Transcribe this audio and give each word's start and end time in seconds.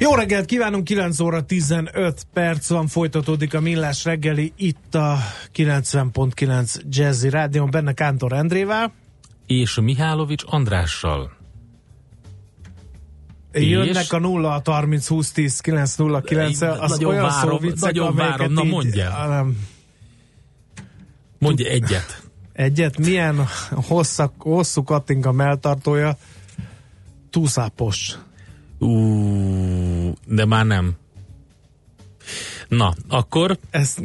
Jó 0.00 0.14
reggelt 0.14 0.44
kívánunk, 0.44 0.84
9 0.84 1.20
óra 1.20 1.44
15 1.44 2.26
perc 2.32 2.68
van, 2.68 2.86
folytatódik 2.86 3.54
a 3.54 3.60
Millás 3.60 4.04
reggeli 4.04 4.52
itt 4.56 4.94
a 4.94 5.18
90.9 5.54 6.74
Jazzy 6.88 7.28
Rádion, 7.30 7.70
benne 7.70 7.92
Kántor 7.92 8.32
Endrével. 8.32 8.92
És 9.46 9.78
Mihálovics 9.80 10.42
Andrással. 10.46 11.36
Jönnek 13.52 14.02
és? 14.02 14.10
a 14.10 14.18
0 14.18 14.54
a 14.54 14.70
30 14.70 15.08
20 15.08 15.32
10 15.32 15.60
9 15.60 15.94
0 15.94 16.20
9 16.20 16.60
az 16.60 16.90
nagyon 16.90 17.10
olyan 17.10 17.22
várom, 17.22 17.50
szó 17.50 17.58
viccek, 17.58 17.80
nagyon 17.80 18.14
várom, 18.14 18.52
na 18.52 18.64
így, 18.64 18.70
mondjál. 18.70 19.28
Nem. 19.28 19.58
Mondj 21.38 21.68
egyet. 21.68 22.22
Egyet? 22.52 22.98
Milyen 22.98 23.46
hosszak, 23.70 24.32
hosszú 24.38 24.82
kattinga 24.82 25.32
melltartója? 25.32 26.16
Túszápos. 27.30 28.18
Ú, 28.78 30.12
de 30.26 30.44
már 30.44 30.66
nem. 30.66 30.96
Na, 32.68 32.94
akkor 33.08 33.58
ezt, 33.70 34.02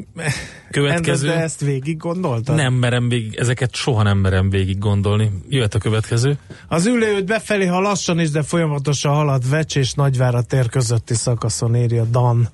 következő... 0.72 1.28
De 1.28 1.40
ezt 1.40 1.60
végig 1.60 1.98
gondoltad? 1.98 2.56
Nem 2.56 2.74
merem 2.74 3.10
végig, 3.10 3.36
ezeket 3.36 3.76
soha 3.76 4.04
nem 4.04 4.18
merem 4.18 4.50
végig 4.50 4.78
gondolni. 4.78 5.32
Jöhet 5.50 5.74
a 5.74 5.80
következő. 5.80 6.38
Az 6.68 6.86
ülőt 6.86 7.26
befelé, 7.26 7.66
ha 7.66 7.80
lassan 7.80 8.20
is, 8.20 8.30
de 8.30 8.44
folyamatosan 8.44 9.14
halad 9.14 9.50
Vecs 9.50 9.76
és 9.76 9.94
Nagyvára 9.94 10.42
tér 10.42 10.70
közötti 10.70 11.14
szakaszon 11.14 11.76
írja 11.76 12.04
Dan. 12.04 12.50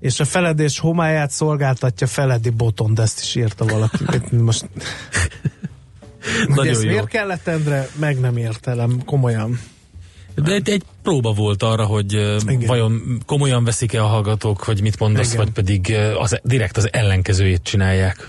És 0.00 0.20
a 0.20 0.24
feledés 0.24 0.78
homályát 0.78 1.30
szolgáltatja 1.30 2.06
Feledi 2.06 2.50
Boton, 2.50 2.94
de 2.94 3.02
ezt 3.02 3.20
is 3.20 3.34
írta 3.34 3.64
valaki. 3.64 4.04
Most... 4.36 4.68
Nagyon 6.48 6.66
ezt 6.66 6.82
jó. 6.82 6.88
miért 6.88 7.08
kellett, 7.08 7.46
Endre? 7.46 7.88
Meg 7.98 8.20
nem 8.20 8.36
értelem, 8.36 9.04
komolyan. 9.04 9.60
De 10.44 10.52
egy, 10.52 10.68
egy 10.68 10.82
próba 11.02 11.32
volt 11.32 11.62
arra, 11.62 11.84
hogy 11.84 12.12
Igen. 12.12 12.66
vajon 12.66 13.22
komolyan 13.26 13.64
veszik-e 13.64 14.02
a 14.02 14.06
hallgatók, 14.06 14.62
hogy 14.62 14.82
mit 14.82 14.98
mondasz, 14.98 15.32
Igen. 15.32 15.44
vagy 15.44 15.52
pedig 15.52 15.96
az, 16.18 16.40
direkt 16.42 16.76
az 16.76 16.88
ellenkezőjét 16.92 17.62
csinálják. 17.62 18.28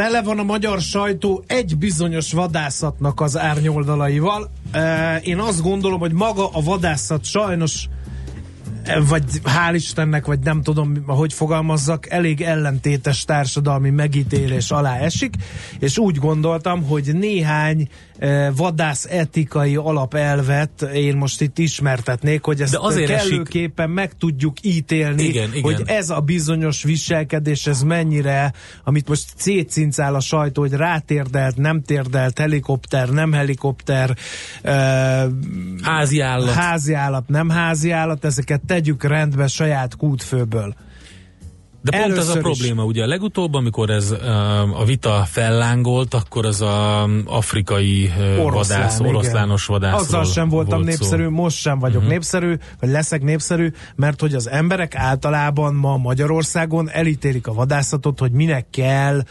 tele 0.00 0.22
van 0.22 0.38
a 0.38 0.42
magyar 0.42 0.80
sajtó 0.80 1.44
egy 1.46 1.76
bizonyos 1.78 2.32
vadászatnak 2.32 3.20
az 3.20 3.38
árnyoldalaival. 3.38 4.50
Én 5.22 5.38
azt 5.38 5.62
gondolom, 5.62 5.98
hogy 5.98 6.12
maga 6.12 6.48
a 6.48 6.60
vadászat 6.60 7.24
sajnos 7.24 7.88
vagy 9.08 9.24
hál' 9.44 9.74
Istennek, 9.74 10.26
vagy 10.26 10.38
nem 10.38 10.62
tudom, 10.62 11.04
hogy 11.06 11.32
fogalmazzak, 11.32 12.10
elég 12.10 12.40
ellentétes 12.40 13.24
társadalmi 13.24 13.90
megítélés 13.90 14.70
alá 14.70 14.96
esik, 14.96 15.34
és 15.78 15.98
úgy 15.98 16.16
gondoltam, 16.16 16.82
hogy 16.82 17.10
néhány 17.14 17.88
vadász 18.56 19.06
etikai 19.10 19.76
alapelvet 19.76 20.82
én 20.82 21.16
most 21.16 21.40
itt 21.40 21.58
ismertetnék, 21.58 22.44
hogy 22.44 22.60
ezt 22.60 22.72
De 22.72 22.78
azért 22.80 23.10
kellőképpen 23.10 23.84
esik... 23.84 23.94
meg 23.94 24.12
tudjuk 24.18 24.56
ítélni, 24.62 25.22
igen, 25.22 25.48
igen. 25.48 25.62
hogy 25.62 25.82
ez 25.86 26.10
a 26.10 26.20
bizonyos 26.20 26.82
viselkedés, 26.82 27.66
ez 27.66 27.82
mennyire, 27.82 28.52
amit 28.84 29.08
most 29.08 29.24
szétcincál 29.36 30.14
a 30.14 30.20
sajtó, 30.20 30.60
hogy 30.60 30.72
rátérdelt, 30.72 31.56
nem 31.56 31.82
térdelt, 31.82 32.38
helikopter, 32.38 33.08
nem 33.08 33.32
helikopter, 33.32 34.16
uh, 34.64 34.72
házi 35.82 36.20
állat. 36.20 36.54
házi 36.54 36.92
állat, 36.92 37.28
nem 37.28 37.48
házi 37.48 37.90
állat, 37.90 38.24
ezeket 38.24 38.60
tegyük 38.66 39.02
rendbe 39.02 39.46
saját 39.46 39.96
kútfőből. 39.96 40.74
De 41.82 41.90
pont 41.90 42.04
Először 42.04 42.30
ez 42.30 42.36
a 42.36 42.38
probléma, 42.40 42.82
is. 42.82 42.88
ugye 42.88 43.02
a 43.02 43.06
legutóbb, 43.06 43.54
amikor 43.54 43.90
ez 43.90 44.10
a 44.74 44.84
vita 44.84 45.24
fellángolt, 45.26 46.14
akkor 46.14 46.46
az 46.46 46.60
a 46.60 47.08
afrikai 47.24 48.12
Oroszlán, 48.38 48.80
vadász, 48.80 49.00
oroszlános 49.00 49.66
vadász. 49.66 50.00
Azzal 50.00 50.24
sem 50.24 50.48
voltam 50.48 50.82
volt 50.82 50.88
népszerű, 50.88 51.24
szó. 51.24 51.30
most 51.30 51.56
sem 51.56 51.78
vagyok 51.78 51.96
uh-huh. 51.96 52.10
népszerű, 52.10 52.54
vagy 52.80 52.90
leszek 52.90 53.22
népszerű, 53.22 53.70
mert 53.94 54.20
hogy 54.20 54.34
az 54.34 54.48
emberek 54.48 54.94
általában 54.94 55.74
ma 55.74 55.96
Magyarországon 55.96 56.90
elítélik 56.90 57.46
a 57.46 57.52
vadászatot, 57.52 58.18
hogy 58.18 58.32
minek 58.32 58.66
kell 58.70 59.22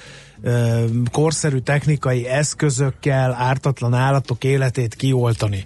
korszerű 1.11 1.57
technikai 1.57 2.27
eszközökkel 2.27 3.33
ártatlan 3.33 3.93
állatok 3.93 4.43
életét 4.43 4.95
kioltani. 4.95 5.65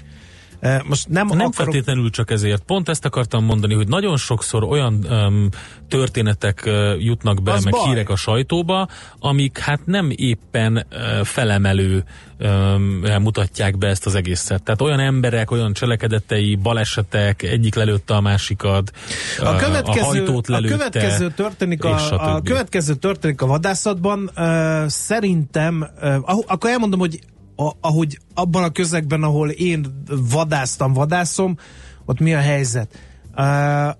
Most 0.63 1.09
nem, 1.09 1.27
nem 1.27 1.35
akarok... 1.35 1.53
feltétlenül 1.53 2.09
csak 2.09 2.31
ezért. 2.31 2.63
Pont 2.63 2.89
ezt 2.89 3.05
akartam 3.05 3.45
mondani, 3.45 3.73
hogy 3.73 3.87
nagyon 3.87 4.17
sokszor 4.17 4.63
olyan 4.63 5.05
um, 5.09 5.49
történetek 5.87 6.63
uh, 6.65 7.03
jutnak 7.03 7.43
be, 7.43 7.51
Az 7.51 7.63
meg 7.63 7.73
baj. 7.73 7.87
hírek 7.87 8.09
a 8.09 8.15
sajtóba, 8.15 8.87
amik 9.19 9.57
hát 9.57 9.85
nem 9.85 10.11
éppen 10.15 10.87
uh, 10.91 11.25
felemelő 11.25 12.03
um, 12.39 13.01
mutatják 13.21 13.77
be 13.77 13.87
ezt 13.87 14.05
az 14.05 14.15
egészet. 14.15 14.63
Tehát 14.63 14.81
olyan 14.81 14.99
emberek, 14.99 15.51
olyan 15.51 15.73
cselekedetei, 15.73 16.55
balesetek, 16.55 17.41
egyik 17.41 17.75
lelőtte 17.75 18.15
a 18.15 18.21
másikat, 18.21 18.91
a, 19.39 19.55
következő, 19.55 19.99
a 19.99 20.05
hajtót 20.05 20.47
lelőtte, 20.47 20.73
a 20.73 20.77
következő 20.77 21.31
történik 21.31 21.83
a, 21.83 22.35
a 22.35 22.41
következő 22.41 22.93
történik 22.93 23.41
a 23.41 23.45
vadászatban. 23.45 24.31
Uh, 24.37 24.87
szerintem, 24.87 25.87
uh, 26.01 26.15
akkor 26.47 26.69
elmondom, 26.69 26.99
hogy 26.99 27.19
a, 27.55 27.71
ahogy 27.81 28.19
abban 28.33 28.63
a 28.63 28.69
közegben, 28.69 29.23
ahol 29.23 29.49
én 29.49 30.03
vadásztam, 30.31 30.93
vadászom, 30.93 31.57
ott 32.05 32.19
mi 32.19 32.33
a 32.33 32.39
helyzet? 32.39 32.97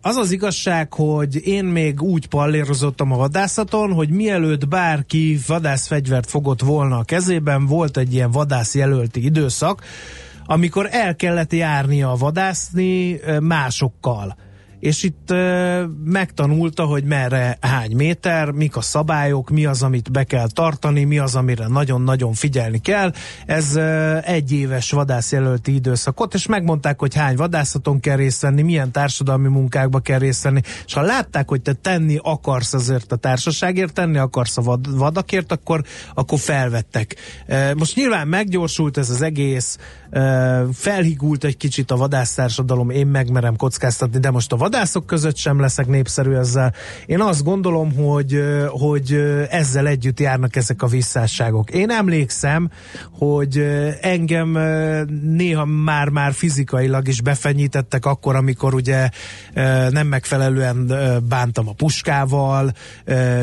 Az 0.02 0.16
az 0.16 0.32
igazság, 0.32 0.94
hogy 0.94 1.48
én 1.48 1.66
még 1.66 2.02
úgy 2.02 2.28
pallérozottam 2.28 3.12
a 3.12 3.18
vadászaton, 3.18 3.94
hogy 3.94 4.10
mielőtt 4.10 4.68
bárki 4.68 5.40
vadászfegyvert 5.48 6.30
fogott 6.30 6.62
volna 6.62 6.98
a 6.98 7.04
kezében, 7.04 7.66
volt 7.66 7.98
egy 7.98 8.14
ilyen 8.14 8.32
vadászjelölti 8.32 9.26
időszak, 9.26 9.82
amikor 10.46 10.88
el 10.92 11.16
kellett 11.16 11.54
járnia 11.54 12.16
vadászni 12.20 13.20
másokkal 13.40 14.36
és 14.84 15.04
itt 15.04 15.34
megtanulta, 16.04 16.86
hogy 16.86 17.04
merre 17.04 17.58
hány 17.62 17.96
méter, 17.96 18.52
mik 18.52 18.76
a 18.76 18.82
szabályok, 18.82 19.50
mi 19.50 19.66
az, 19.66 19.84
amit 19.84 20.12
be 20.12 20.24
kell 20.24 20.48
tartani, 20.54 21.04
mi 21.04 21.18
az, 21.18 21.36
amire 21.36 21.68
nagyon-nagyon 21.68 22.34
figyelni 22.34 22.78
kell. 22.78 23.12
Ez 23.46 23.76
egy 24.24 24.52
éves 24.52 24.92
vadászjelölti 24.92 25.74
időszakot, 25.74 26.34
és 26.34 26.48
megmondták, 26.48 27.00
hogy 27.00 27.16
hány 27.16 27.36
vadászaton 27.36 28.00
kell 28.00 28.16
részt 28.16 28.42
venni, 28.42 28.62
milyen 28.62 28.92
társadalmi 28.92 29.48
munkákba 29.48 30.00
kell 30.00 30.20
részt 30.20 30.44
venni, 30.44 30.62
és 30.86 30.94
ha 30.94 31.02
látták, 31.02 31.50
hogy 31.50 31.62
te 31.62 31.74
tenni 31.74 32.20
akarsz 32.22 32.74
azért 32.74 33.12
a 33.12 33.16
társaságért, 33.16 33.94
tenni 33.94 34.18
akarsz 34.18 34.58
a 34.58 34.62
vad, 34.62 34.98
vadakért, 34.98 35.52
akkor, 35.52 35.84
akkor 36.14 36.40
felvettek. 36.40 37.16
Most 37.78 37.96
nyilván 37.96 38.28
meggyorsult 38.28 38.98
ez 38.98 39.10
az 39.10 39.22
egész, 39.22 39.78
felhigult 40.74 41.44
egy 41.44 41.58
kicsit 41.58 41.92
a 41.92 41.96
vadásztársadalom, 41.96 42.90
én 42.90 43.08
megmerem 43.08 43.56
kockáztatni, 43.56 44.20
de 44.20 44.32
most 44.32 44.52
a 44.52 44.58
vadászok 44.74 45.06
között 45.06 45.36
sem 45.36 45.60
leszek 45.60 45.88
népszerű 45.88 46.34
ezzel. 46.34 46.74
Én 47.06 47.22
azt 47.22 47.44
gondolom, 47.44 47.96
hogy, 47.96 48.44
hogy 48.68 49.12
ezzel 49.50 49.88
együtt 49.88 50.20
járnak 50.20 50.56
ezek 50.56 50.82
a 50.82 50.88
visszásságok. 50.88 51.72
Én 51.72 51.90
emlékszem, 51.90 52.70
hogy 53.12 53.58
engem 54.02 54.50
néha 55.22 55.66
már-már 55.66 56.34
fizikailag 56.34 57.08
is 57.08 57.22
befenyítettek 57.22 58.06
akkor, 58.06 58.36
amikor 58.36 58.74
ugye 58.74 59.10
nem 59.90 60.08
megfelelően 60.08 60.94
bántam 61.30 61.68
a 61.68 61.74
puskával, 61.74 62.74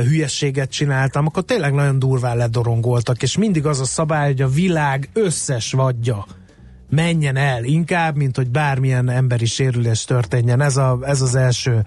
hülyességet 0.08 0.70
csináltam, 0.70 1.26
akkor 1.26 1.42
tényleg 1.42 1.72
nagyon 1.72 1.98
durván 1.98 2.36
ledorongoltak, 2.36 3.22
és 3.22 3.36
mindig 3.36 3.66
az 3.66 3.80
a 3.80 3.84
szabály, 3.84 4.26
hogy 4.26 4.42
a 4.42 4.48
világ 4.48 5.08
összes 5.12 5.72
vadja 5.72 6.26
menjen 6.90 7.36
el 7.36 7.64
inkább, 7.64 8.16
mint 8.16 8.36
hogy 8.36 8.50
bármilyen 8.50 9.08
emberi 9.08 9.46
sérülés 9.46 10.04
történjen. 10.04 10.60
Ez, 10.60 10.76
a, 10.76 10.98
ez 11.02 11.20
az 11.20 11.34
első 11.34 11.84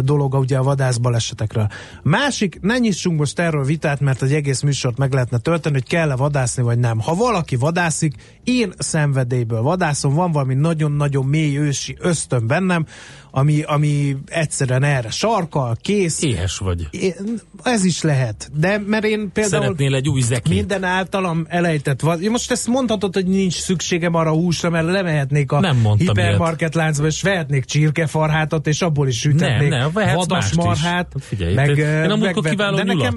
dolog 0.00 0.34
ugye 0.34 0.58
a 0.58 0.62
vadászbalesetekről. 0.62 1.66
Másik, 2.02 2.58
ne 2.60 2.78
nyissunk 2.78 3.18
most 3.18 3.38
erről 3.38 3.64
vitát, 3.64 4.00
mert 4.00 4.22
egy 4.22 4.32
egész 4.32 4.60
műsort 4.60 4.98
meg 4.98 5.12
lehetne 5.12 5.38
tölteni, 5.38 5.74
hogy 5.74 5.88
kell-e 5.88 6.16
vadászni, 6.16 6.62
vagy 6.62 6.78
nem. 6.78 7.00
Ha 7.00 7.14
valaki 7.14 7.56
vadászik, 7.56 8.14
én 8.44 8.72
szenvedélyből 8.78 9.62
vadászom, 9.62 10.14
van 10.14 10.32
valami 10.32 10.54
nagyon-nagyon 10.54 11.26
mély 11.26 11.58
ősi 11.58 11.96
ösztön 12.00 12.46
bennem, 12.46 12.86
ami, 13.34 13.62
ami 13.62 14.16
egyszerűen 14.26 14.82
erre 14.82 15.10
sarkal, 15.10 15.76
kész. 15.80 16.22
Éhes 16.22 16.58
vagy. 16.58 16.88
É, 16.90 17.14
ez 17.62 17.84
is 17.84 18.02
lehet. 18.02 18.50
De 18.54 18.82
mert 18.86 19.04
én 19.04 19.30
például... 19.32 19.62
Szeretnél 19.62 19.94
egy 19.94 20.08
új 20.08 20.20
zekét. 20.20 20.54
Minden 20.54 20.84
általam 20.84 21.46
elejtett 21.48 22.00
vad. 22.00 22.22
Most 22.22 22.50
ezt 22.50 22.66
mondhatod, 22.66 23.14
hogy 23.14 23.26
nincs 23.26 23.54
szükségem 23.54 24.14
arra 24.14 24.30
húsra, 24.30 24.70
mert 24.70 24.86
lemehetnék 24.86 25.52
a 25.52 25.60
nem 25.60 25.86
hipermarket 25.98 26.74
láncba, 26.74 27.06
és 27.06 27.22
vehetnék 27.22 27.64
csirkefarhátot, 27.64 28.66
és 28.66 28.82
abból 28.82 29.08
is 29.08 29.18
sütetnék 29.18 29.68
nem, 29.68 29.90
nem, 29.94 30.14
vadas 30.14 30.54
marhát. 30.54 30.80
Hát 30.84 31.16
figyelj, 31.20 31.54
meg, 31.54 31.78
én 31.78 32.10
a 32.10 32.16
múltkor 32.16 32.44
kiváló 32.44 32.76
de 32.76 32.82
nekem, 32.82 33.14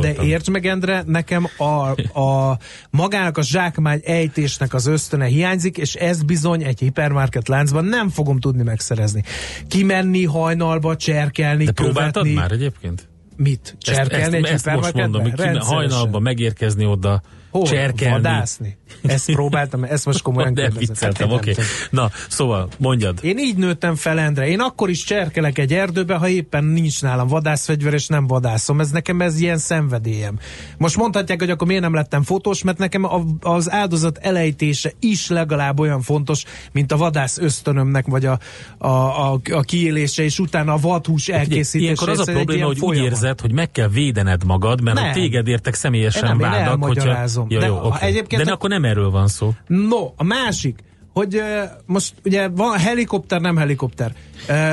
De 0.00 0.14
értsd 0.22 0.48
meg, 0.48 0.66
Endre, 0.66 1.02
nekem 1.06 1.46
a, 1.56 1.88
a 2.20 2.58
magának 2.90 3.38
a 3.38 3.42
zsákmány 3.42 4.00
ejtésnek 4.04 4.74
az 4.74 4.86
ösztöne 4.86 5.26
hiányzik, 5.26 5.78
és 5.78 5.94
ez 5.94 6.22
bizony 6.22 6.62
egy 6.62 6.78
hipermarket 6.78 7.48
láncban 7.48 7.84
nem 7.84 8.08
fogom 8.08 8.40
tudni 8.40 8.62
megszerezni 8.62 9.22
kimenni 9.68 10.24
hajnalba, 10.24 10.96
cserkelni, 10.96 11.64
De 11.64 11.72
próbáltad 11.72 12.32
már 12.32 12.52
egyébként? 12.52 13.08
Mit? 13.36 13.76
Cserkelni 13.78 14.36
ezt, 14.36 14.52
ezt, 14.52 14.66
ezt 14.66 14.76
most 14.76 14.94
mondom, 14.94 15.22
hogy 15.22 15.32
kime, 15.32 15.58
hajnalba 15.58 16.18
megérkezni 16.18 16.86
oda, 16.86 17.22
Hol? 17.54 17.66
Cserkelni. 17.66 18.14
Vadászni. 18.14 18.76
Ezt 19.02 19.32
próbáltam, 19.32 19.84
ezt 19.84 20.06
most 20.06 20.22
komolyan 20.22 20.54
De 20.54 20.70
vicceltem, 20.78 21.30
oké. 21.30 21.50
Okay. 21.50 21.64
Na, 21.90 22.10
szóval, 22.28 22.68
mondjad. 22.78 23.18
Én 23.22 23.38
így 23.38 23.56
nőttem 23.56 23.94
fel, 23.94 24.18
Endre. 24.18 24.48
Én 24.48 24.60
akkor 24.60 24.90
is 24.90 25.04
cserkelek 25.04 25.58
egy 25.58 25.72
erdőbe, 25.72 26.14
ha 26.14 26.28
éppen 26.28 26.64
nincs 26.64 27.02
nálam 27.02 27.28
vadászfegyver, 27.28 27.92
és 27.92 28.06
nem 28.06 28.26
vadászom. 28.26 28.80
Ez 28.80 28.90
nekem 28.90 29.20
ez 29.20 29.40
ilyen 29.40 29.58
szenvedélyem. 29.58 30.38
Most 30.78 30.96
mondhatják, 30.96 31.40
hogy 31.40 31.50
akkor 31.50 31.66
miért 31.66 31.82
nem 31.82 31.94
lettem 31.94 32.22
fotós, 32.22 32.62
mert 32.62 32.78
nekem 32.78 33.06
az 33.40 33.70
áldozat 33.70 34.18
elejtése 34.18 34.92
is 35.00 35.28
legalább 35.28 35.80
olyan 35.80 36.00
fontos, 36.02 36.44
mint 36.72 36.92
a 36.92 36.96
vadász 36.96 37.38
ösztönömnek, 37.38 38.06
vagy 38.06 38.26
a, 38.26 38.38
a, 38.78 38.88
a, 39.32 39.40
a 39.50 39.60
kiélése, 39.60 40.22
és 40.22 40.38
utána 40.38 40.72
a 40.72 40.78
vadhús 40.78 41.28
elkészítése. 41.28 41.78
Ilyenkor 41.84 42.08
az 42.08 42.28
a 42.28 42.32
probléma, 42.32 42.66
hogy 42.66 42.78
folyamat. 42.78 43.06
úgy 43.06 43.12
érzed, 43.12 43.40
hogy 43.40 43.52
meg 43.52 43.70
kell 43.70 43.88
védened 43.88 44.44
magad, 44.44 44.82
mert 44.82 45.00
nem. 45.00 45.12
téged 45.12 45.48
értek 45.48 45.74
személyesen 45.74 46.38
vádak, 46.38 46.84
hogyha 46.84 47.43
Jó, 47.48 47.60
de, 47.60 47.66
jó, 47.66 47.76
okay. 47.76 48.08
egyébként, 48.08 48.44
De 48.44 48.52
akkor 48.52 48.70
nem 48.70 48.84
erről 48.84 49.10
van 49.10 49.28
szó. 49.28 49.50
No, 49.66 50.12
a 50.16 50.24
másik, 50.24 50.78
hogy 51.12 51.42
most 51.86 52.14
ugye 52.24 52.48
van 52.48 52.78
helikopter, 52.78 53.40
nem 53.40 53.56
helikopter. 53.56 54.14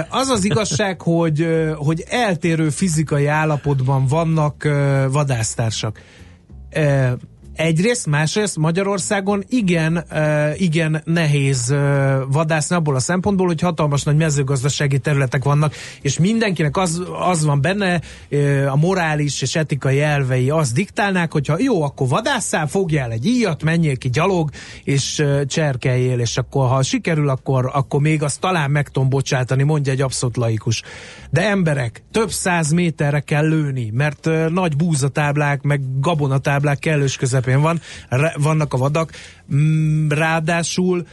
Az 0.09 0.27
az 0.27 0.43
igazság, 0.43 1.01
hogy, 1.11 1.47
hogy 1.75 2.03
eltérő 2.09 2.69
fizikai 2.69 3.25
állapotban 3.25 4.05
vannak 4.05 4.67
vadásztársak. 5.11 6.01
Egyrészt, 7.55 8.07
másrészt 8.07 8.57
Magyarországon 8.57 9.43
igen, 9.49 10.05
igen 10.57 11.01
nehéz 11.05 11.75
vadászni 12.27 12.75
abból 12.75 12.95
a 12.95 12.99
szempontból, 12.99 13.47
hogy 13.47 13.61
hatalmas 13.61 14.03
nagy 14.03 14.15
mezőgazdasági 14.15 14.99
területek 14.99 15.43
vannak, 15.43 15.75
és 16.01 16.19
mindenkinek 16.19 16.77
az, 16.77 17.01
az 17.19 17.45
van 17.45 17.61
benne, 17.61 18.01
a 18.67 18.75
morális 18.75 19.41
és 19.41 19.55
etikai 19.55 20.01
elvei 20.01 20.49
azt 20.49 20.73
diktálnák, 20.73 21.31
hogyha 21.31 21.55
jó, 21.59 21.83
akkor 21.83 22.07
vadásszál, 22.07 22.67
fogjál 22.67 23.11
egy 23.11 23.25
íjat, 23.25 23.63
menjél 23.63 23.97
ki 23.97 24.09
gyalog, 24.09 24.49
és 24.83 25.23
cserkeljél, 25.47 26.19
és 26.19 26.37
akkor 26.37 26.69
ha 26.69 26.83
sikerül, 26.83 27.29
akkor, 27.29 27.69
akkor 27.73 28.01
még 28.01 28.23
azt 28.23 28.39
talán 28.39 28.71
meg 28.71 28.89
tudom 28.89 29.09
bocsátani, 29.09 29.63
mondja 29.63 29.91
egy 29.91 30.01
abszolút 30.01 30.37
laikus. 30.37 30.81
De 31.29 31.49
emberek, 31.49 32.03
több 32.11 32.31
száz 32.31 32.71
méterre 32.71 33.19
kell 33.19 33.47
lőni, 33.47 33.89
mert 33.93 34.29
nagy 34.49 34.75
búzatáblák, 34.75 35.61
meg 35.61 35.81
gabonatáblák 35.99 36.79
kellős 36.79 37.17
közepén 37.17 37.40
közepén 37.41 37.61
van, 37.61 37.81
vannak 38.35 38.73
a 38.73 38.77
vadak, 38.77 39.11
mm, 39.53 40.09
ráadásul 40.09 41.05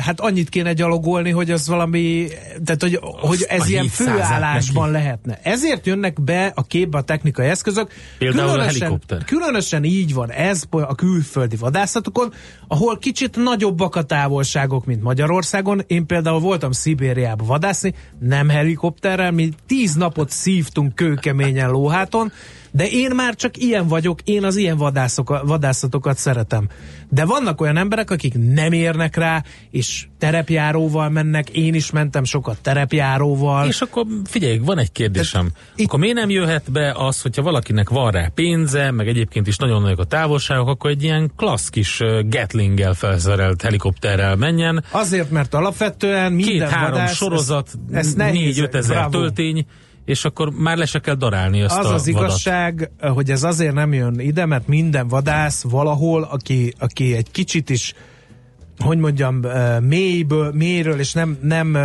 hát 0.00 0.20
annyit 0.20 0.48
kéne 0.48 0.72
gyalogolni, 0.72 1.30
hogy 1.30 1.50
az 1.50 1.68
valami, 1.68 2.26
tehát 2.64 2.82
hogy, 2.82 2.98
hogy 3.02 3.44
ez 3.48 3.68
ilyen 3.68 3.88
főállásban 3.88 4.90
neki. 4.90 5.02
lehetne. 5.02 5.38
Ezért 5.42 5.86
jönnek 5.86 6.22
be 6.22 6.52
a 6.54 6.62
képbe 6.62 6.98
a 6.98 7.02
technikai 7.02 7.46
eszközök. 7.46 7.92
Például 8.18 8.48
különösen, 8.48 8.68
a 8.68 8.78
helikopter. 8.78 9.24
Különösen 9.24 9.84
így 9.84 10.14
van 10.14 10.30
ez 10.30 10.62
a 10.70 10.94
külföldi 10.94 11.56
vadászatokon, 11.56 12.32
ahol 12.68 12.98
kicsit 12.98 13.36
nagyobbak 13.36 13.96
a 13.96 14.02
távolságok, 14.02 14.84
mint 14.84 15.02
Magyarországon. 15.02 15.82
Én 15.86 16.06
például 16.06 16.40
voltam 16.40 16.72
Szibériába 16.72 17.44
vadászni, 17.44 17.94
nem 18.18 18.48
helikopterrel, 18.48 19.30
mi 19.30 19.48
tíz 19.66 19.94
napot 19.94 20.30
szívtunk 20.30 20.94
kőkeményen 20.94 21.70
lóháton, 21.70 22.32
de 22.76 22.88
én 22.88 23.10
már 23.10 23.34
csak 23.34 23.56
ilyen 23.56 23.88
vagyok, 23.88 24.20
én 24.24 24.44
az 24.44 24.56
ilyen 24.56 24.76
vadászok, 24.76 25.40
vadászatokat 25.46 26.18
szeretem. 26.18 26.68
De 27.08 27.24
vannak 27.24 27.60
olyan 27.60 27.76
emberek, 27.76 28.10
akik 28.10 28.34
nem 28.52 28.72
érnek 28.72 29.16
rá, 29.16 29.42
és 29.70 30.06
terepjáróval 30.18 31.08
mennek, 31.08 31.50
én 31.50 31.74
is 31.74 31.90
mentem 31.90 32.24
sokat 32.24 32.58
terepjáróval. 32.62 33.66
És 33.66 33.80
akkor 33.80 34.06
figyelj, 34.24 34.58
van 34.58 34.78
egy 34.78 34.92
kérdésem. 34.92 35.48
Itt... 35.76 35.86
Akkor 35.86 35.98
miért 35.98 36.16
nem 36.16 36.30
jöhet 36.30 36.72
be 36.72 36.94
az, 36.96 37.22
hogyha 37.22 37.42
valakinek 37.42 37.88
van 37.88 38.10
rá 38.10 38.30
pénze, 38.34 38.90
meg 38.90 39.08
egyébként 39.08 39.46
is 39.46 39.56
nagyon 39.56 39.82
nagyok 39.82 39.98
a 39.98 40.04
távolságok, 40.04 40.68
akkor 40.68 40.90
egy 40.90 41.02
ilyen 41.02 41.30
klassz 41.36 41.68
kis 41.68 42.00
Gatlinggel 42.28 42.94
felszerelt 42.94 43.62
helikopterrel 43.62 44.36
menjen. 44.36 44.84
Azért, 44.90 45.30
mert 45.30 45.54
alapvetően 45.54 46.32
minden 46.32 46.52
Két-három 46.52 46.90
vadász, 46.90 47.14
sorozat, 47.14 47.70
négy-öt 48.16 48.74
ezer 48.74 49.08
töltény, 49.08 49.66
és 50.04 50.24
akkor 50.24 50.50
már 50.50 50.76
le 50.76 50.86
se 50.86 50.98
kell 50.98 51.14
darálni 51.14 51.62
azt 51.62 51.78
az 51.78 51.86
a 51.86 51.94
az 51.94 52.06
igazság, 52.06 52.90
vadat. 53.00 53.14
hogy 53.14 53.30
ez 53.30 53.42
azért 53.42 53.74
nem 53.74 53.92
jön 53.92 54.18
ide, 54.18 54.46
mert 54.46 54.66
minden 54.66 55.08
vadász 55.08 55.62
valahol, 55.62 56.22
aki, 56.22 56.74
aki 56.78 57.14
egy 57.14 57.30
kicsit 57.30 57.70
is 57.70 57.94
hogy 58.78 58.98
mondjam, 58.98 59.40
mélyből, 59.80 60.52
mélyről, 60.52 60.98
és 60.98 61.12
nem, 61.12 61.38
nem 61.42 61.76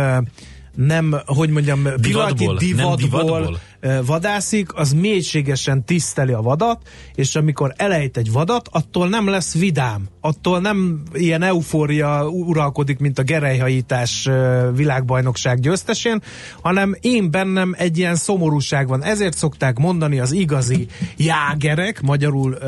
nem, 0.74 1.20
hogy 1.26 1.50
mondjam, 1.50 1.82
divatból, 1.96 2.56
divatból, 2.56 2.96
divatból 2.96 3.60
vadászik, 4.04 4.74
az 4.74 4.92
mélységesen 4.92 5.84
tiszteli 5.84 6.32
a 6.32 6.40
vadat, 6.40 6.88
és 7.14 7.36
amikor 7.36 7.72
elejt 7.76 8.16
egy 8.16 8.32
vadat, 8.32 8.68
attól 8.72 9.08
nem 9.08 9.28
lesz 9.28 9.54
vidám. 9.54 10.08
Attól 10.20 10.60
nem 10.60 11.02
ilyen 11.12 11.42
eufória 11.42 12.28
uralkodik, 12.28 12.98
mint 12.98 13.18
a 13.18 13.22
gerelyhajítás 13.22 14.28
világbajnokság 14.74 15.60
győztesén, 15.60 16.22
hanem 16.62 16.96
én 17.00 17.30
bennem 17.30 17.74
egy 17.78 17.98
ilyen 17.98 18.16
szomorúság 18.16 18.88
van. 18.88 19.04
Ezért 19.04 19.36
szokták 19.36 19.78
mondani 19.78 20.18
az 20.18 20.32
igazi 20.32 20.86
jágerek, 21.16 22.00
magyarul 22.00 22.58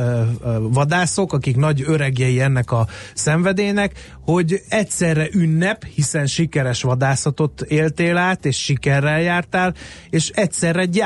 vadászok, 0.60 1.32
akik 1.32 1.56
nagy 1.56 1.82
öregjei 1.86 2.40
ennek 2.40 2.70
a 2.72 2.86
szenvedélynek, 3.14 4.14
hogy 4.20 4.60
egyszerre 4.69 5.28
ünnep, 5.32 5.84
hiszen 5.84 6.26
sikeres 6.26 6.82
vadászatot 6.82 7.60
éltél 7.60 8.16
át, 8.16 8.44
és 8.46 8.56
sikerrel 8.56 9.20
jártál, 9.20 9.74
és 10.10 10.28
egyszerre 10.28 10.84
gyász 10.84 11.00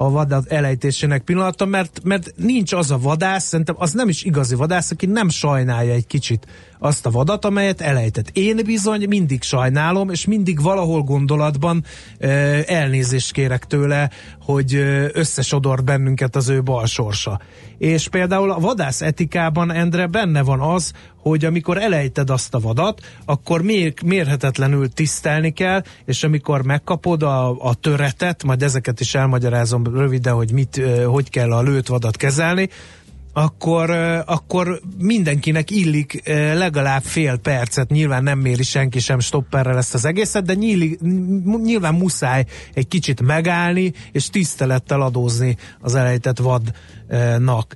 a 0.00 0.10
vadat 0.10 0.46
elejtésének 0.46 1.22
pillanata, 1.22 1.64
mert, 1.64 2.00
mert 2.04 2.32
nincs 2.36 2.72
az 2.72 2.90
a 2.90 2.98
vadász, 2.98 3.44
szerintem 3.44 3.74
az 3.78 3.92
nem 3.92 4.08
is 4.08 4.24
igazi 4.24 4.54
vadász, 4.54 4.90
aki 4.90 5.06
nem 5.06 5.28
sajnálja 5.28 5.92
egy 5.92 6.06
kicsit 6.06 6.46
azt 6.78 7.06
a 7.06 7.10
vadat, 7.10 7.44
amelyet 7.44 7.80
elejtett. 7.80 8.30
Én 8.32 8.60
bizony 8.64 9.08
mindig 9.08 9.42
sajnálom, 9.42 10.10
és 10.10 10.26
mindig 10.26 10.62
valahol 10.62 11.02
gondolatban 11.02 11.84
ö, 12.18 12.58
elnézést 12.66 13.32
kérek 13.32 13.64
tőle, 13.64 14.10
hogy 14.40 14.74
összesodort 15.12 15.84
bennünket 15.84 16.36
az 16.36 16.48
ő 16.48 16.62
bal 16.62 16.86
sorsa. 16.86 17.40
És 17.78 18.08
például 18.08 18.50
a 18.50 18.58
vadász 18.58 19.00
etikában, 19.00 19.72
Endre, 19.72 20.06
benne 20.06 20.42
van 20.42 20.60
az, 20.60 20.92
hogy 21.28 21.44
amikor 21.44 21.78
elejted 21.78 22.30
azt 22.30 22.54
a 22.54 22.58
vadat, 22.58 23.00
akkor 23.24 23.62
mér, 23.62 23.94
mérhetetlenül 24.04 24.88
tisztelni 24.88 25.52
kell, 25.52 25.82
és 26.04 26.24
amikor 26.24 26.62
megkapod 26.62 27.22
a, 27.22 27.60
a 27.60 27.74
töretet, 27.74 28.44
majd 28.44 28.62
ezeket 28.62 29.00
is 29.00 29.14
elmagyarázom 29.14 29.84
röviden, 29.84 30.34
hogy 30.34 30.52
mit, 30.52 30.82
hogy 31.06 31.30
kell 31.30 31.52
a 31.52 31.62
lőtt 31.62 31.86
vadat 31.86 32.16
kezelni, 32.16 32.68
akkor, 33.38 33.90
akkor 34.26 34.80
mindenkinek 34.98 35.70
illik 35.70 36.22
legalább 36.54 37.02
fél 37.02 37.36
percet, 37.36 37.90
nyilván 37.90 38.22
nem 38.22 38.38
méri 38.38 38.62
senki 38.62 38.98
sem 38.98 39.20
stopperrel 39.20 39.76
ezt 39.76 39.94
az 39.94 40.04
egészet, 40.04 40.44
de 40.44 40.54
nyíli, 40.54 40.98
nyilván 41.62 41.94
muszáj 41.94 42.44
egy 42.74 42.88
kicsit 42.88 43.22
megállni, 43.22 43.92
és 44.12 44.30
tisztelettel 44.30 45.00
adózni 45.00 45.56
az 45.80 45.94
elejtett 45.94 46.38
vadnak. 46.38 47.74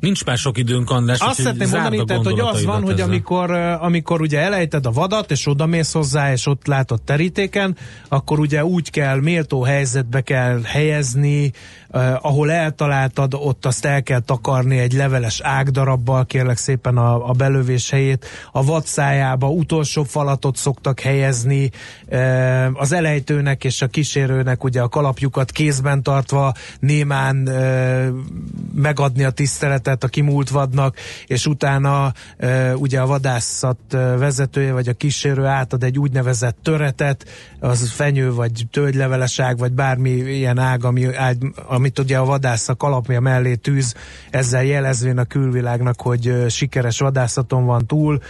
Nincs 0.00 0.24
már 0.24 0.36
sok 0.38 0.58
időnk, 0.58 0.90
András. 0.90 1.20
Azt 1.20 1.40
szeretném 1.40 1.68
mondani, 1.70 2.04
tehát, 2.04 2.24
hogy 2.24 2.40
az 2.40 2.64
van, 2.64 2.82
hogy 2.82 3.00
amikor, 3.00 3.50
amikor 3.80 4.20
ugye 4.20 4.40
elejted 4.40 4.86
a 4.86 4.90
vadat, 4.90 5.30
és 5.30 5.46
odamész 5.46 5.92
hozzá, 5.92 6.32
és 6.32 6.46
ott 6.46 6.66
látod 6.66 7.02
terítéken, 7.02 7.76
akkor 8.08 8.38
ugye 8.38 8.64
úgy 8.64 8.90
kell, 8.90 9.20
méltó 9.20 9.62
helyzetbe 9.62 10.20
kell 10.20 10.60
helyezni, 10.62 11.52
eh, 11.90 12.24
ahol 12.24 12.52
eltaláltad, 12.52 13.34
ott 13.34 13.66
azt 13.66 13.84
el 13.84 14.02
kell 14.02 14.20
takarni 14.20 14.78
egy 14.78 14.92
leveles 14.92 15.40
ágdarabbal, 15.40 16.26
kérlek 16.26 16.56
szépen 16.56 16.96
a, 16.96 17.28
a 17.28 17.32
belövés 17.32 17.90
helyét. 17.90 18.26
A 18.52 18.64
vad 18.64 18.86
szájába 18.86 19.48
utolsó 19.48 20.02
falatot 20.02 20.56
szoktak 20.56 21.00
helyezni, 21.00 21.70
eh, 22.08 22.80
az 22.80 22.92
elejtőnek 22.92 23.64
és 23.64 23.82
a 23.82 23.86
kísérőnek 23.86 24.64
ugye 24.64 24.80
a 24.80 24.88
kalapjukat 24.88 25.50
kézben 25.50 26.02
tartva 26.02 26.54
némán 26.80 27.48
eh, 27.48 28.08
megadni 28.74 29.24
a 29.24 29.30
tiszteletet 29.30 30.04
a 30.04 30.08
kimúlt 30.08 30.48
vadnak, 30.48 30.96
és 31.26 31.46
utána 31.46 32.12
eh, 32.36 32.80
ugye 32.80 33.00
a 33.00 33.06
vadászat 33.06 33.78
vezetője 34.18 34.72
vagy 34.72 34.88
a 34.88 34.92
kísérő 34.92 35.44
átad 35.44 35.82
egy 35.82 35.98
úgynevezett 35.98 36.56
töretet, 36.62 37.24
az 37.60 37.90
fenyő 37.90 38.32
vagy 38.32 38.66
tölgyleveles 38.70 39.38
ág, 39.38 39.58
vagy 39.58 39.72
bármi 39.72 40.10
ilyen 40.10 40.58
ág, 40.58 40.84
ami, 40.84 41.06
amit 41.78 41.98
ugye 41.98 42.18
a 42.18 42.24
vadász 42.24 42.68
a 42.68 42.74
kalapja 42.74 43.20
mellé 43.20 43.54
tűz, 43.54 43.94
ezzel 44.30 44.64
jelezvén 44.64 45.18
a 45.18 45.24
külvilágnak, 45.24 46.00
hogy 46.00 46.44
sikeres 46.48 46.98
vadászaton 46.98 47.64
van 47.64 47.86
túl, 47.86 48.20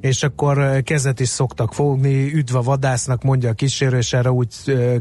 és 0.00 0.22
akkor 0.22 0.82
kezet 0.82 1.20
is 1.20 1.28
szoktak 1.28 1.74
fogni, 1.74 2.34
üdv 2.34 2.56
a 2.56 2.62
vadásznak, 2.62 3.22
mondja 3.22 3.50
a 3.50 3.52
kísérő, 3.52 3.96
és 3.96 4.12
erre 4.12 4.30
úgy 4.30 4.54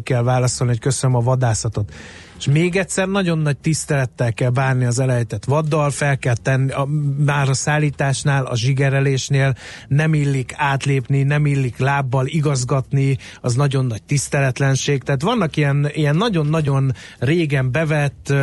kell 0.04 0.24
válaszolni, 0.24 0.74
hogy 0.74 0.82
köszönöm 0.82 1.16
a 1.16 1.22
vadászatot 1.22 1.94
és 2.38 2.48
még 2.48 2.76
egyszer 2.76 3.08
nagyon 3.08 3.38
nagy 3.38 3.58
tisztelettel 3.58 4.34
kell 4.34 4.50
bánni 4.50 4.86
az 4.86 5.00
elejtett 5.00 5.46
vaddal, 5.46 5.90
fel 5.90 6.18
kell 6.18 6.36
tenni, 6.36 6.72
a, 6.72 6.88
már 7.26 7.50
a 7.50 7.54
szállításnál, 7.54 8.46
a 8.46 8.56
zsigerelésnél 8.56 9.56
nem 9.88 10.14
illik 10.14 10.54
átlépni, 10.56 11.24
nem 11.24 11.46
illik 11.46 11.78
lábbal 11.78 12.26
igazgatni, 12.28 13.18
az 13.42 13.56
nagyon 13.56 13.86
nagy 13.86 14.04
tiszteletlenség, 14.04 15.04
tehát 15.04 15.22
vannak 15.22 15.58
ilyen, 15.58 15.90
ilyen 15.94 16.16
nagyon-nagyon 16.16 16.94
régen 17.20 17.72
bevett, 17.72 18.34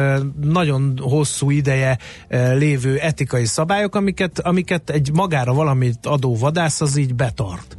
nagyon 0.41 0.99
hosszú 1.01 1.51
ideje 1.51 1.99
lévő 2.55 2.99
etikai 2.99 3.45
szabályok, 3.45 3.95
amiket, 3.95 4.39
amiket 4.39 4.91
egy 4.91 5.11
magára 5.13 5.53
valamit 5.53 6.07
adó 6.07 6.37
vadász 6.37 6.81
az 6.81 6.97
így 6.97 7.15
betart 7.15 7.77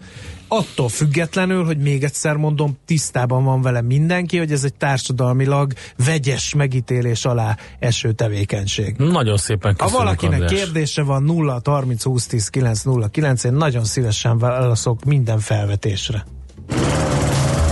attól 0.47 0.89
függetlenül, 0.89 1.65
hogy 1.65 1.77
még 1.77 2.03
egyszer 2.03 2.35
mondom, 2.35 2.77
tisztában 2.85 3.43
van 3.43 3.61
vele 3.61 3.81
mindenki, 3.81 4.37
hogy 4.37 4.51
ez 4.51 4.63
egy 4.63 4.73
társadalmilag 4.73 5.73
vegyes 6.05 6.53
megítélés 6.53 7.25
alá 7.25 7.57
eső 7.79 8.11
tevékenység. 8.11 8.95
Nagyon 8.97 9.37
szépen 9.37 9.75
köszönöm. 9.75 9.93
Ha 9.93 10.03
valakinek 10.03 10.41
András. 10.41 10.59
kérdése 10.59 11.03
van 11.03 11.23
0 11.23 11.61
30 11.63 12.03
20 12.03 12.27
10 12.27 12.47
9 12.47 12.81
0 12.81 13.07
9, 13.07 13.43
én 13.43 13.53
nagyon 13.53 13.83
szívesen 13.83 14.37
válaszok 14.37 15.03
minden 15.03 15.39
felvetésre. 15.39 16.25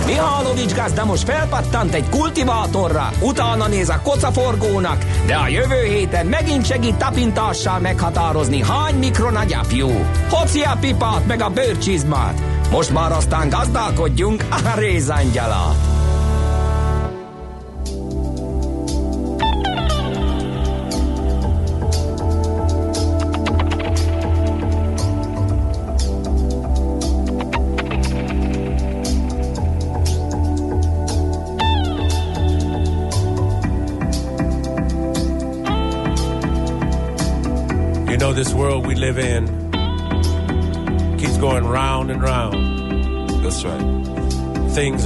Mihálovics 0.06 0.74
gazda 0.74 1.04
most 1.04 1.22
felpattant 1.22 1.94
egy 1.94 2.08
kultivátorra, 2.08 3.10
utána 3.20 3.68
néz 3.68 3.88
a 3.88 4.00
kocaforgónak, 4.02 5.04
de 5.26 5.34
a 5.34 5.48
jövő 5.48 5.82
héten 5.82 6.26
megint 6.26 6.66
segít 6.66 6.96
tapintással 6.96 7.78
meghatározni, 7.78 8.62
hány 8.62 8.94
mikron 8.94 9.36
a 9.36 9.44
gyapjú. 9.44 9.88
Hoci 10.30 10.60
a 10.60 10.76
pipát 10.80 11.26
meg 11.26 11.40
a 11.40 11.50
bőrcsizmát. 11.50 12.53
Most 12.74 12.92
már 12.92 13.12
aztán 13.12 13.48
gazdálkodjunk 13.48 14.44
a 14.50 14.78
rézangyalat. 14.78 15.93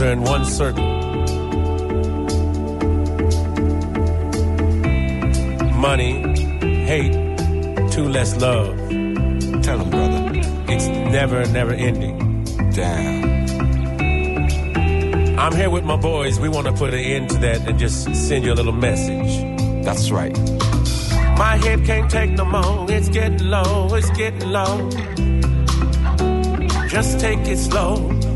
Are 0.09 0.12
in 0.12 0.23
one 0.23 0.45
circle. 0.45 0.85
Money, 5.75 6.12
hate, 6.87 7.12
two 7.91 8.09
less 8.09 8.37
love. 8.41 8.77
Tell 9.62 9.79
him, 9.79 9.91
brother. 9.91 10.33
It's 10.69 10.88
never, 10.88 11.45
never 11.47 11.73
ending. 11.73 12.45
Damn. 12.73 13.29
I'm 15.38 15.55
here 15.55 15.71
with 15.71 15.85
my 15.85 15.97
boys. 15.97 16.41
We 16.41 16.49
want 16.49 16.67
to 16.67 16.73
put 16.73 16.95
an 16.95 17.00
end 17.00 17.31
to 17.31 17.38
that 17.38 17.69
and 17.69 17.79
just 17.79 18.15
send 18.15 18.45
you 18.45 18.53
a 18.53 18.55
little 18.55 18.73
message. 18.73 19.85
That's 19.85 20.11
right. 20.11 20.37
My 21.38 21.57
head 21.57 21.85
can't 21.85 22.11
take 22.11 22.31
no 22.31 22.45
more. 22.45 22.91
It's 22.91 23.09
getting 23.09 23.49
low. 23.49 23.95
It's 23.95 24.11
getting 24.11 24.49
low. 24.49 24.91
Just 26.88 27.21
take 27.21 27.41
it 27.41 27.59
slow. 27.59 28.27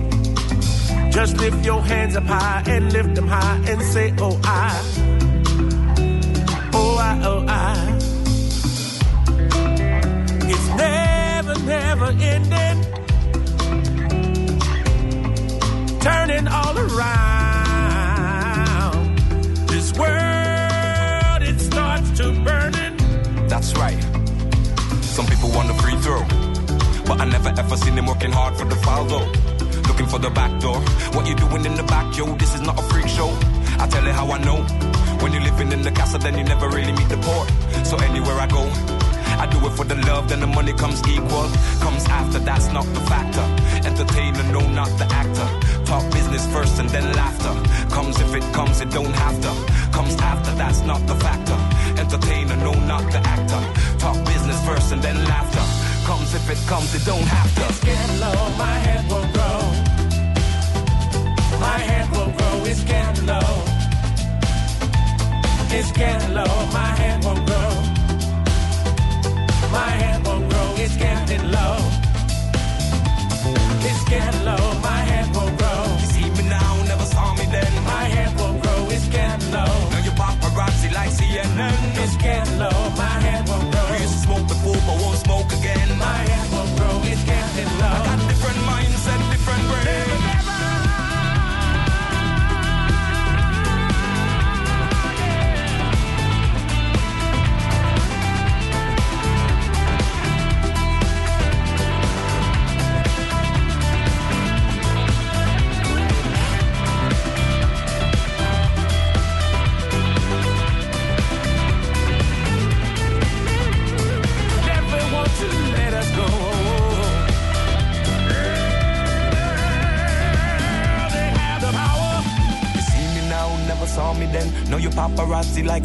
Just 1.13 1.37
lift 1.37 1.63
your 1.63 1.83
hands 1.83 2.17
up 2.17 2.25
high 2.25 2.63
and 2.67 2.91
lift 2.91 3.15
them 3.15 3.29
high 3.29 3.61
and 3.67 3.83
say, 3.83 4.15
Oh, 4.19 4.41
I. 4.43 4.83
Oh, 6.73 6.97
I, 6.97 7.21
oh, 7.23 7.45
I. 7.47 7.99
It's 10.49 10.69
never, 10.69 11.55
never 11.67 12.07
ending. 12.19 12.83
Turning 16.01 16.49
all 16.49 16.79
around. 16.79 17.19
This 19.69 19.93
world, 19.93 21.43
it 21.43 21.61
starts 21.61 22.11
to 22.19 22.33
burning. 22.43 22.97
That's 23.49 23.77
right. 23.77 24.03
Some 25.03 25.27
people 25.27 25.51
want 25.51 25.71
a 25.71 25.75
free 25.75 25.97
throw. 25.97 26.25
But 27.05 27.21
I 27.21 27.27
never 27.27 27.51
ever 27.51 27.77
seen 27.77 27.99
him 27.99 28.07
working 28.07 28.33
hard 28.33 28.57
for 28.57 28.65
the 28.65 28.77
foul 28.77 29.05
though. 29.05 29.42
Looking 29.93 30.07
for 30.07 30.19
the 30.19 30.31
back 30.31 30.59
door. 30.59 30.81
What 31.13 31.27
you 31.27 31.35
doing 31.35 31.67
in 31.67 31.75
the 31.75 31.83
back, 31.83 32.17
yo? 32.17 32.25
This 32.37 32.55
is 32.55 32.63
not 32.63 32.81
a 32.81 32.83
freak 32.85 33.07
show. 33.09 33.29
I 33.77 33.87
tell 33.93 34.03
you 34.03 34.13
how 34.13 34.25
I 34.33 34.39
know. 34.39 34.65
When 35.21 35.35
you're 35.35 35.43
living 35.43 35.71
in 35.71 35.83
the 35.83 35.91
castle, 35.91 36.19
then 36.19 36.39
you 36.39 36.45
never 36.45 36.67
really 36.67 36.93
meet 36.93 37.11
the 37.11 37.19
port. 37.19 37.47
So 37.85 37.99
anywhere 37.99 38.39
I 38.41 38.47
go, 38.47 38.65
I 39.37 39.45
do 39.53 39.59
it 39.67 39.73
for 39.77 39.85
the 39.85 39.97
love, 40.09 40.31
then 40.31 40.41
the 40.41 40.47
money 40.47 40.73
comes 40.73 41.07
equal. 41.07 41.45
Comes 41.85 42.07
after, 42.09 42.39
that's 42.39 42.73
not 42.73 42.87
the 42.87 43.01
factor. 43.01 43.45
Entertainer, 43.85 44.45
no, 44.51 44.61
not 44.73 44.89
the 44.97 45.05
actor. 45.13 45.49
Talk 45.85 46.11
business 46.11 46.47
first 46.55 46.81
and 46.81 46.89
then 46.89 47.13
laughter. 47.13 47.53
Comes 47.95 48.19
if 48.19 48.35
it 48.35 48.47
comes, 48.55 48.81
it 48.81 48.89
don't 48.89 49.13
have 49.13 49.39
to. 49.45 49.53
Comes 49.93 50.17
after, 50.17 50.53
that's 50.57 50.81
not 50.89 51.07
the 51.07 51.17
factor. 51.17 51.59
Entertainer, 52.01 52.57
no, 52.65 52.73
not 52.89 53.05
the 53.13 53.21
actor. 53.29 53.61
Talk 53.99 54.17
business 54.25 54.57
first 54.65 54.91
and 54.91 55.03
then 55.03 55.23
laughter 55.27 55.93
comes 56.05 56.35
if 56.35 56.51
it 56.51 56.69
comes, 56.69 56.95
it 56.95 57.05
don't 57.05 57.23
have 57.23 57.55
to. 57.55 57.65
It's 57.69 57.85
getting 57.85 58.21
low, 58.21 58.49
my 58.59 58.75
head 58.87 59.09
will 59.09 59.27
grow. 59.33 59.82
My 61.73 61.79
hand 61.79 62.11
will 62.11 62.31
grow, 62.37 62.65
it's 62.71 62.85
getting 62.85 63.25
low. 63.25 63.53
It's 65.77 65.91
getting 65.93 66.35
low, 66.35 66.55
my 66.71 66.91
head 67.01 67.25
will 67.25 67.43
grow. 67.49 67.73
My 69.79 69.91
head 70.01 70.19
will 70.27 70.43
grow, 70.51 70.69
it's 70.77 70.97
getting 70.99 71.45
low. 71.51 71.77
It's 73.89 74.05
getting 74.05 74.45
low, 74.45 74.65
my 74.91 75.01
head 75.11 75.35
will 75.35 75.53
grow. 75.61 75.83
You 76.01 76.09
see 76.15 76.29
me 76.37 76.47
now, 76.51 76.83
never 76.91 77.07
saw 77.07 77.35
me 77.37 77.47
then. 77.47 77.82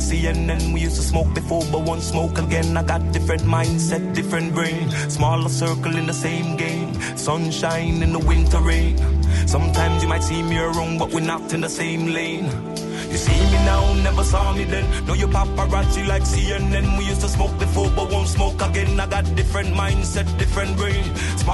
CNN. 0.08 0.74
We 0.74 0.80
used 0.80 0.96
to 0.96 1.02
smoke 1.02 1.34
before, 1.34 1.64
but 1.72 1.82
won't 1.82 2.02
smoke 2.02 2.38
again. 2.40 2.78
I 2.78 2.84
got 2.84 3.12
different 3.12 3.44
mindset, 3.44 4.14
different 4.14 4.54
brain. 4.54 4.90
Smaller 5.10 5.50
circle 5.50 5.96
in 5.96 6.06
the 6.08 6.14
same 6.14 6.56
game. 6.56 6.94
Sunshine 7.18 8.02
in 8.02 8.14
the 8.14 8.20
winter 8.20 8.62
rain. 8.62 8.96
Sometimes 9.46 10.04
you 10.04 10.10
might 10.10 10.24
see 10.24 10.42
me 10.42 10.58
wrong, 10.60 10.98
but 10.98 11.12
we're 11.14 11.28
not 11.36 11.54
in 11.54 11.62
the 11.62 11.70
same 11.70 12.08
lane. 12.08 12.46
You 13.12 13.18
see 13.18 13.40
me 13.52 13.58
now, 13.66 13.94
never 14.04 14.24
saw 14.24 14.54
me 14.54 14.64
then. 14.64 14.86
Know 15.06 15.14
you 15.14 15.28
paparazzi 15.28 16.06
like 16.08 16.24
CNN. 16.24 16.98
We 16.98 17.06
used 17.06 17.22
to 17.22 17.28
smoke 17.28 17.58
before, 17.60 17.90
but 17.96 18.12
won't 18.12 18.28
smoke 18.28 18.62
again. 18.62 19.00
I 19.00 19.08
got 19.08 19.36
different 19.36 19.76
mindset, 19.76 20.28
different 20.38 20.78
brain. 20.78 21.06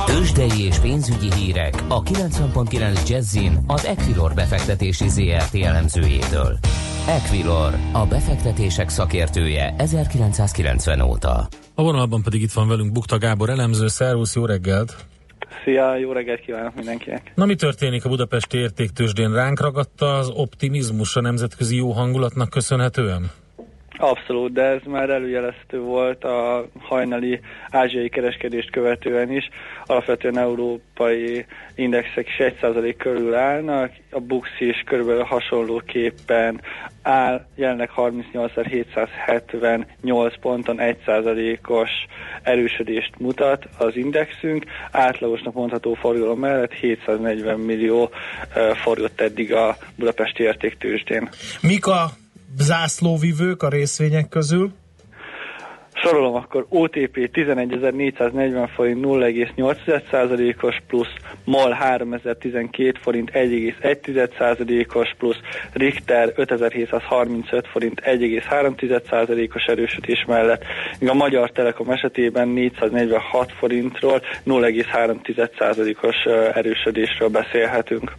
Tőzsdei 0.05 0.65
és 0.65 0.77
pénzügyi 0.77 1.33
hírek 1.33 1.83
a 1.87 2.03
90.9 2.03 3.07
Jazzin 3.07 3.63
az 3.67 3.85
Equilor 3.85 4.33
befektetési 4.33 5.09
ZRT 5.09 5.55
elemzőjétől. 5.55 6.59
Equilor, 7.07 7.73
a 7.91 8.05
befektetések 8.05 8.89
szakértője 8.89 9.73
1990 9.77 11.01
óta. 11.01 11.47
A 11.75 11.83
vonalban 11.83 12.21
pedig 12.23 12.41
itt 12.41 12.51
van 12.51 12.67
velünk 12.67 12.91
Bukta 12.91 13.17
Gábor 13.17 13.49
elemző. 13.49 13.87
Szervusz, 13.87 14.35
jó 14.35 14.45
reggelt! 14.45 14.95
Szia, 15.63 15.95
jó 15.95 16.11
reggelt 16.11 16.39
kívánok 16.39 16.75
mindenkinek! 16.75 17.31
Na 17.35 17.45
mi 17.45 17.55
történik 17.55 18.05
a 18.05 18.09
budapesti 18.09 18.57
értéktősdén? 18.57 19.33
Ránk 19.33 19.61
ragadta 19.61 20.17
az 20.17 20.29
optimizmus 20.29 21.15
a 21.15 21.21
nemzetközi 21.21 21.75
jó 21.75 21.91
hangulatnak 21.91 22.49
köszönhetően? 22.49 23.31
Abszolút, 23.97 24.51
de 24.51 24.61
ez 24.61 24.81
már 24.85 25.09
előjeleztő 25.09 25.79
volt 25.79 26.23
a 26.23 26.65
hajnali 26.79 27.39
ázsiai 27.69 28.09
kereskedést 28.09 28.71
követően 28.71 29.31
is. 29.31 29.49
Alapvetően 29.85 30.37
európai 30.37 31.45
indexek 31.75 32.27
is 32.27 32.35
1% 32.39 32.95
körül 32.97 33.35
állnak, 33.35 33.91
a 34.11 34.19
BUX 34.19 34.49
is 34.59 34.83
körülbelül 34.85 35.23
hasonlóképpen 35.23 36.61
áll, 37.01 37.45
jelenleg 37.55 37.89
38.778 37.95 40.33
ponton 40.41 40.77
1%-os 40.79 41.89
erősödést 42.43 43.19
mutat 43.19 43.65
az 43.77 43.95
indexünk, 43.95 44.65
átlagosnak 44.91 45.53
mondható 45.53 45.93
forgalom 45.93 46.39
mellett 46.39 46.73
740 46.73 47.59
millió 47.59 48.09
forgott 48.83 49.21
eddig 49.21 49.53
a 49.53 49.77
budapesti 49.95 50.43
értéktősdén. 50.43 51.29
Mik 51.61 51.87
a 51.87 52.21
zászlóvivők 52.57 53.63
a 53.63 53.69
részvények 53.69 54.29
közül? 54.29 54.71
Sorolom 56.03 56.35
akkor 56.35 56.65
OTP 56.69 57.29
11.440 57.33 58.69
forint 58.75 59.05
0,8%-os 59.05 60.81
plusz, 60.87 61.13
MOL 61.43 61.71
3012 61.71 62.99
forint 63.01 63.31
1,1%-os 63.33 65.15
plusz, 65.17 65.37
Richter 65.71 66.33
5735 66.35 67.67
forint 67.67 68.01
1,3%-os 68.05 69.63
erősödés 69.63 70.25
mellett, 70.27 70.63
míg 70.99 71.09
a 71.09 71.13
Magyar 71.13 71.51
Telekom 71.51 71.89
esetében 71.89 72.47
446 72.47 73.51
forintról 73.51 74.21
0,3%-os 74.45 76.15
erősödésről 76.53 77.29
beszélhetünk. 77.29 78.13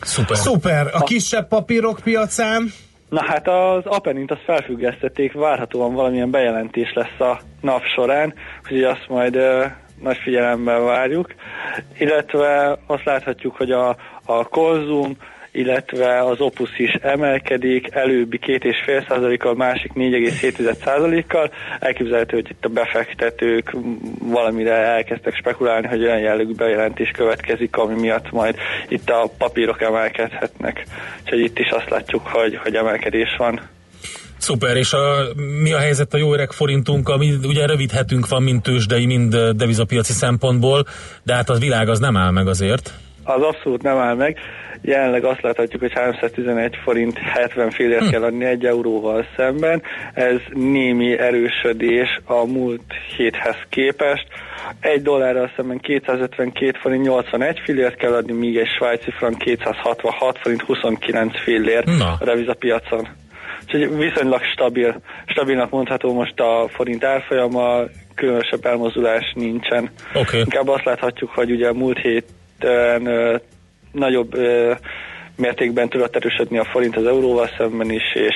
Szuper. 0.00 0.36
Szuper. 0.36 0.86
A 0.92 1.02
kisebb 1.02 1.48
papírok 1.48 2.00
piacán? 2.04 2.72
Na 3.10 3.22
hát 3.24 3.48
az 3.48 3.86
Apenint 3.86 4.30
azt 4.30 4.44
felfüggesztették, 4.44 5.32
várhatóan 5.32 5.94
valamilyen 5.94 6.30
bejelentés 6.30 6.92
lesz 6.92 7.20
a 7.20 7.40
nap 7.60 7.82
során, 7.82 8.34
úgyhogy 8.62 8.82
azt 8.82 9.08
majd 9.08 9.34
ö, 9.34 9.64
nagy 10.02 10.16
figyelemben 10.16 10.84
várjuk. 10.84 11.34
Illetve 11.98 12.78
azt 12.86 13.04
láthatjuk, 13.04 13.56
hogy 13.56 13.70
a, 13.70 13.96
a 14.24 14.44
konzum 14.44 15.16
illetve 15.52 16.24
az 16.24 16.40
Opus 16.40 16.78
is 16.78 16.92
emelkedik, 17.00 17.94
előbbi 17.94 18.38
két 18.38 18.64
és 18.64 18.76
fél 18.84 19.04
százalékkal, 19.08 19.54
másik 19.54 19.92
4,7 19.94 20.84
százalékkal. 20.84 21.50
Elképzelhető, 21.80 22.36
hogy 22.36 22.50
itt 22.50 22.64
a 22.64 22.68
befektetők 22.68 23.76
valamire 24.18 24.74
elkezdtek 24.74 25.34
spekulálni, 25.34 25.86
hogy 25.86 26.02
olyan 26.02 26.18
jellegű 26.18 26.54
bejelentés 26.54 27.10
következik, 27.10 27.76
ami 27.76 28.00
miatt 28.00 28.30
majd 28.30 28.56
itt 28.88 29.10
a 29.10 29.30
papírok 29.38 29.80
emelkedhetnek. 29.82 30.84
Úgyhogy 31.22 31.40
itt 31.40 31.58
is 31.58 31.68
azt 31.70 31.90
látjuk, 31.90 32.26
hogy, 32.26 32.56
hogy 32.56 32.74
emelkedés 32.74 33.36
van. 33.38 33.60
Szuper, 34.38 34.76
és 34.76 34.92
a, 34.92 35.22
mi 35.62 35.72
a 35.72 35.78
helyzet 35.78 36.14
a 36.14 36.18
jó 36.18 36.32
öreg 36.32 36.52
forintunk, 36.52 37.08
ami 37.08 37.34
ugye 37.42 37.66
rövidhetünk 37.66 38.28
van, 38.28 38.42
mind 38.42 38.62
tőzsdei, 38.62 39.06
mind 39.06 39.36
devizapiaci 39.36 40.12
szempontból, 40.12 40.86
de 41.22 41.34
hát 41.34 41.50
a 41.50 41.58
világ 41.58 41.88
az 41.88 41.98
nem 41.98 42.16
áll 42.16 42.30
meg 42.30 42.48
azért. 42.48 42.92
Az 43.24 43.42
abszolút 43.42 43.82
nem 43.82 43.96
áll 43.96 44.14
meg. 44.14 44.38
Jelenleg 44.82 45.24
azt 45.24 45.42
láthatjuk, 45.42 45.80
hogy 45.80 45.92
311 45.92 46.76
forint 46.82 47.18
70 47.18 47.70
fillért 47.70 48.04
hm. 48.04 48.10
kell 48.10 48.22
adni 48.22 48.44
egy 48.44 48.66
euróval 48.66 49.26
szemben. 49.36 49.82
Ez 50.14 50.36
némi 50.52 51.18
erősödés 51.18 52.20
a 52.24 52.44
múlt 52.46 52.92
héthez 53.16 53.56
képest. 53.68 54.26
Egy 54.80 55.02
dollárral 55.02 55.50
szemben 55.56 55.78
252 55.78 56.78
forint 56.80 57.04
81 57.04 57.60
fillért 57.64 57.96
kell 57.96 58.12
adni, 58.12 58.32
míg 58.32 58.56
egy 58.56 58.68
svájci 58.78 59.10
frank 59.10 59.38
266 59.38 60.38
forint 60.38 60.62
29 60.62 61.40
fillért 61.42 61.86
Na. 61.86 62.16
a 62.20 62.24
revizapiacon. 62.24 63.08
Úgyhogy 63.64 63.96
viszonylag 63.96 64.42
stabil, 64.42 65.00
stabilnak 65.26 65.70
mondható 65.70 66.12
most 66.14 66.40
a 66.40 66.68
forint 66.68 67.04
árfolyama, 67.04 67.80
különösebb 68.14 68.64
elmozdulás 68.64 69.32
nincsen. 69.34 69.90
Okay. 70.14 70.38
Inkább 70.38 70.68
azt 70.68 70.84
láthatjuk, 70.84 71.30
hogy 71.30 71.50
ugye 71.50 71.68
a 71.68 71.72
múlt 71.72 71.98
héten 71.98 72.38
nagyobb 73.92 74.34
ö, 74.34 74.74
mértékben 75.36 75.88
tudott 75.88 76.16
erősödni 76.16 76.58
a 76.58 76.64
forint 76.64 76.96
az 76.96 77.06
euróval 77.06 77.50
szemben 77.58 77.90
is, 77.90 78.14
és 78.14 78.34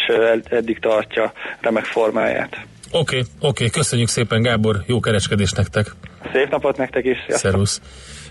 eddig 0.51 0.79
tartja 0.79 1.33
remek 1.61 1.85
formáját. 1.85 2.57
Oké, 2.91 2.99
okay, 2.99 3.21
oké, 3.21 3.47
okay. 3.47 3.71
köszönjük 3.71 4.09
szépen 4.09 4.43
Gábor, 4.43 4.77
jó 4.87 5.01
kereskedést 5.01 5.57
nektek! 5.57 5.87
Szép 6.33 6.51
napot 6.51 6.77
nektek 6.77 7.05
is! 7.05 7.17
Sziasztok. 7.27 7.51
Szervusz! 7.51 7.81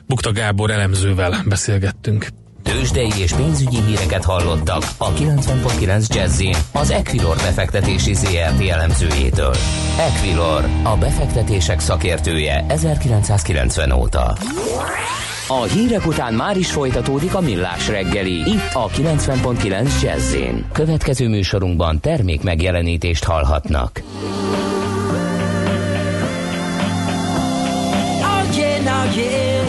Bukta 0.08 0.32
Gábor 0.32 0.72
elemzővel 0.72 1.34
beszélgettünk. 1.46 2.26
Tőzsdei 2.64 3.12
és 3.20 3.34
pénzügyi 3.34 3.82
híreket 3.82 4.24
hallottak 4.24 4.84
a 4.98 5.14
90.9 5.14 6.16
jazz 6.16 6.44
az 6.74 6.90
Equilor 6.92 7.36
befektetési 7.36 8.14
ZRT 8.14 8.70
elemzőjétől. 8.70 9.56
Equilor, 10.00 10.64
a 10.84 10.98
befektetések 10.98 11.80
szakértője 11.80 12.66
1990 12.68 13.92
óta. 13.92 14.34
A 15.48 15.64
hírek 15.64 16.06
után 16.06 16.34
már 16.34 16.58
is 16.58 16.72
folytatódik 16.72 17.36
a 17.36 17.42
millás 17.42 17.88
reggeli. 17.88 18.32
Itt 18.32 18.74
a 18.74 18.88
90.9 18.88 20.02
jazz 20.02 20.36
Következő 20.72 21.28
műsorunkban 21.28 22.00
termék 22.00 22.44
megjelenítést 22.44 23.24
hallhatnak. 23.24 24.02
Oh 24.04 24.10
yeah. 29.16 29.66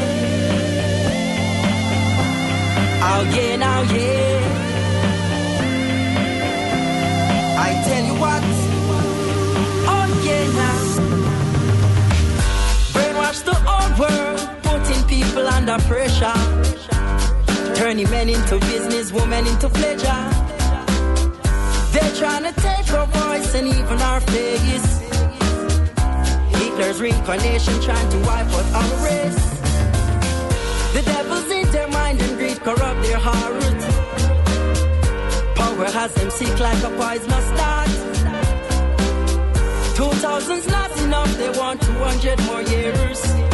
Oh 3.03 3.23
yeah, 3.35 3.57
now 3.57 3.83
yeah. 3.95 4.53
I 7.57 7.83
tell 7.85 8.05
you 8.05 8.15
what. 8.15 8.43
Oh 9.87 10.23
yeah, 10.25 10.47
now. 10.57 10.79
Brainwash 12.93 13.43
the 13.43 13.57
old 13.67 13.99
world. 13.99 14.43
Putting 14.85 15.05
people 15.07 15.47
under 15.47 15.79
pressure. 15.85 16.33
Turning 17.75 18.09
men 18.11 18.29
into 18.29 18.59
business, 18.61 19.12
women 19.12 19.47
into 19.47 19.68
pleasure. 19.68 20.23
They're 21.92 22.14
trying 22.16 22.44
to 22.44 22.53
take 22.61 22.92
our 22.92 23.07
voice 23.07 23.55
and 23.55 23.68
even 23.68 23.99
our 24.03 24.20
face. 24.20 25.01
Hitler's 26.59 27.01
reincarnation 27.01 27.81
trying 27.81 28.09
to 28.11 28.18
wipe 28.18 28.47
out 28.59 28.68
our 28.81 29.05
race. 29.05 29.44
The 30.94 31.03
devil's 31.05 31.51
in 31.51 31.70
their 31.70 31.88
mind 31.88 32.20
and 32.20 32.37
greed 32.37 32.61
corrupt 32.61 33.03
their 33.03 33.18
heart. 33.18 33.81
Power 35.57 35.90
has 35.99 36.14
them 36.14 36.31
sick 36.31 36.59
like 36.61 36.83
a 36.85 36.90
poisonous 36.90 37.49
dart. 37.59 37.88
Two 39.97 40.12
thousand's 40.25 40.66
not 40.68 40.90
enough, 41.03 41.38
they 41.38 41.51
want 41.59 41.81
two 41.81 41.92
hundred 41.92 42.38
more 42.47 42.62
years. 42.62 43.54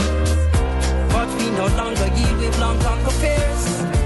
We 1.41 1.49
no 1.53 1.67
longer 1.69 2.07
yield 2.17 2.39
with 2.39 2.61
long 2.61 2.79
term 2.81 2.99
affairs. 3.07 4.00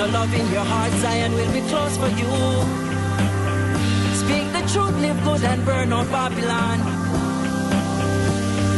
No 0.00 0.06
love 0.18 0.32
in 0.32 0.46
your 0.50 0.64
heart, 0.64 0.92
Zion 1.02 1.32
will 1.34 1.52
be 1.52 1.60
close 1.68 1.94
for 2.02 2.10
you. 2.20 2.32
Speak 4.22 4.46
the 4.56 4.62
truth, 4.72 4.96
live 5.04 5.20
good 5.24 5.42
and 5.44 5.64
burn 5.66 5.92
out 5.92 6.08
Babylon. 6.16 6.78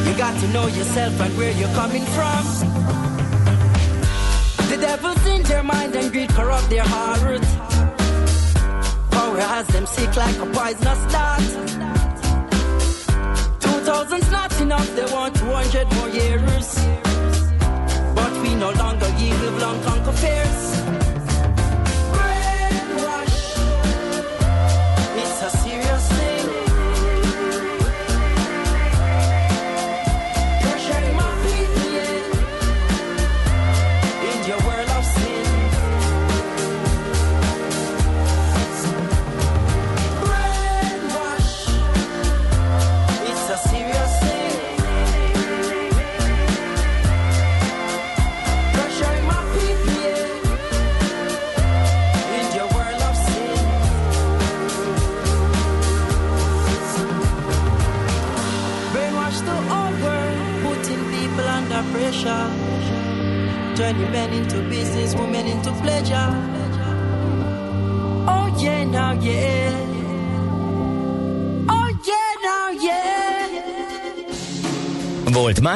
You 0.06 0.12
got 0.24 0.35
to 0.40 0.48
know 0.54 0.66
yourself 0.78 1.20
and 1.20 1.32
where 1.38 1.52
you're 1.61 1.74
coming 1.80 2.04
from. 2.16 2.42
The 4.70 4.78
devil's 4.87 5.26
in 5.26 5.42
their 5.44 5.62
mind 5.62 5.94
and 5.94 6.11
greed 6.11 6.30
corrupt 6.30 6.68
their 6.70 6.88
heart. 6.94 7.42
Power 9.12 9.40
has 9.54 9.66
them 9.68 9.87
sick 9.87 10.16
like 10.16 10.38
a 10.44 10.46
poisonous 10.46 11.02
dart. 11.12 11.48
Thousands 13.85 14.30
not 14.30 14.61
enough, 14.61 14.88
they 14.96 15.06
want 15.12 15.37
200 15.37 15.92
more 15.96 16.08
years. 16.08 16.51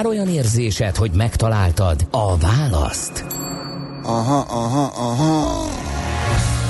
Már 0.06 0.14
olyan 0.16 0.28
érzésed, 0.28 0.96
hogy 0.96 1.10
megtaláltad 1.10 2.08
a 2.10 2.36
választ? 2.36 3.24
Aha, 4.02 4.38
aha, 4.38 4.84
aha. 4.84 5.68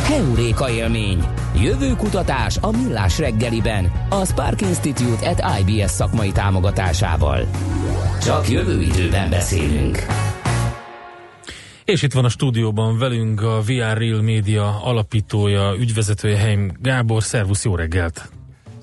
Heuréka 0.04 0.70
élmény. 0.70 1.24
Jövő 1.60 1.94
kutatás 1.94 2.56
a 2.60 2.70
Millás 2.70 3.18
reggeliben, 3.18 3.92
a 4.10 4.24
Spark 4.24 4.60
Institute 4.60 5.28
at 5.28 5.42
IBS 5.60 5.90
szakmai 5.90 6.32
támogatásával. 6.32 7.46
Csak 8.22 8.48
jövő 8.50 8.80
időben 8.80 9.30
beszélünk. 9.30 10.06
És 11.84 12.02
itt 12.02 12.12
van 12.12 12.24
a 12.24 12.28
stúdióban 12.28 12.98
velünk 12.98 13.42
a 13.42 13.60
VR 13.60 13.98
Real 13.98 14.22
Media 14.22 14.82
alapítója, 14.82 15.74
ügyvezetője 15.78 16.36
Heim 16.36 16.72
Gábor. 16.80 17.22
Szervusz, 17.22 17.64
jó 17.64 17.76
reggelt! 17.76 18.30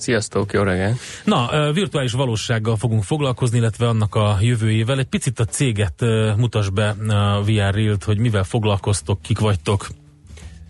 Sziasztok, 0.04 0.54
jó 0.54 0.64
reggelt! 0.64 0.98
Na, 1.26 1.72
virtuális 1.74 2.12
valósággal 2.12 2.76
fogunk 2.76 3.04
foglalkozni, 3.04 3.58
illetve 3.58 3.88
annak 3.88 4.16
a 4.16 4.38
jövőjével. 4.42 5.00
Egy 5.00 5.06
picit 5.06 5.40
a 5.40 5.46
céget 5.46 6.02
mutas 6.38 6.70
be 6.70 6.96
a 7.08 7.42
VR 7.44 7.74
Real-t, 7.74 8.04
hogy 8.04 8.18
mivel 8.18 8.44
foglalkoztok, 8.44 9.22
kik 9.22 9.40
vagytok. 9.40 9.88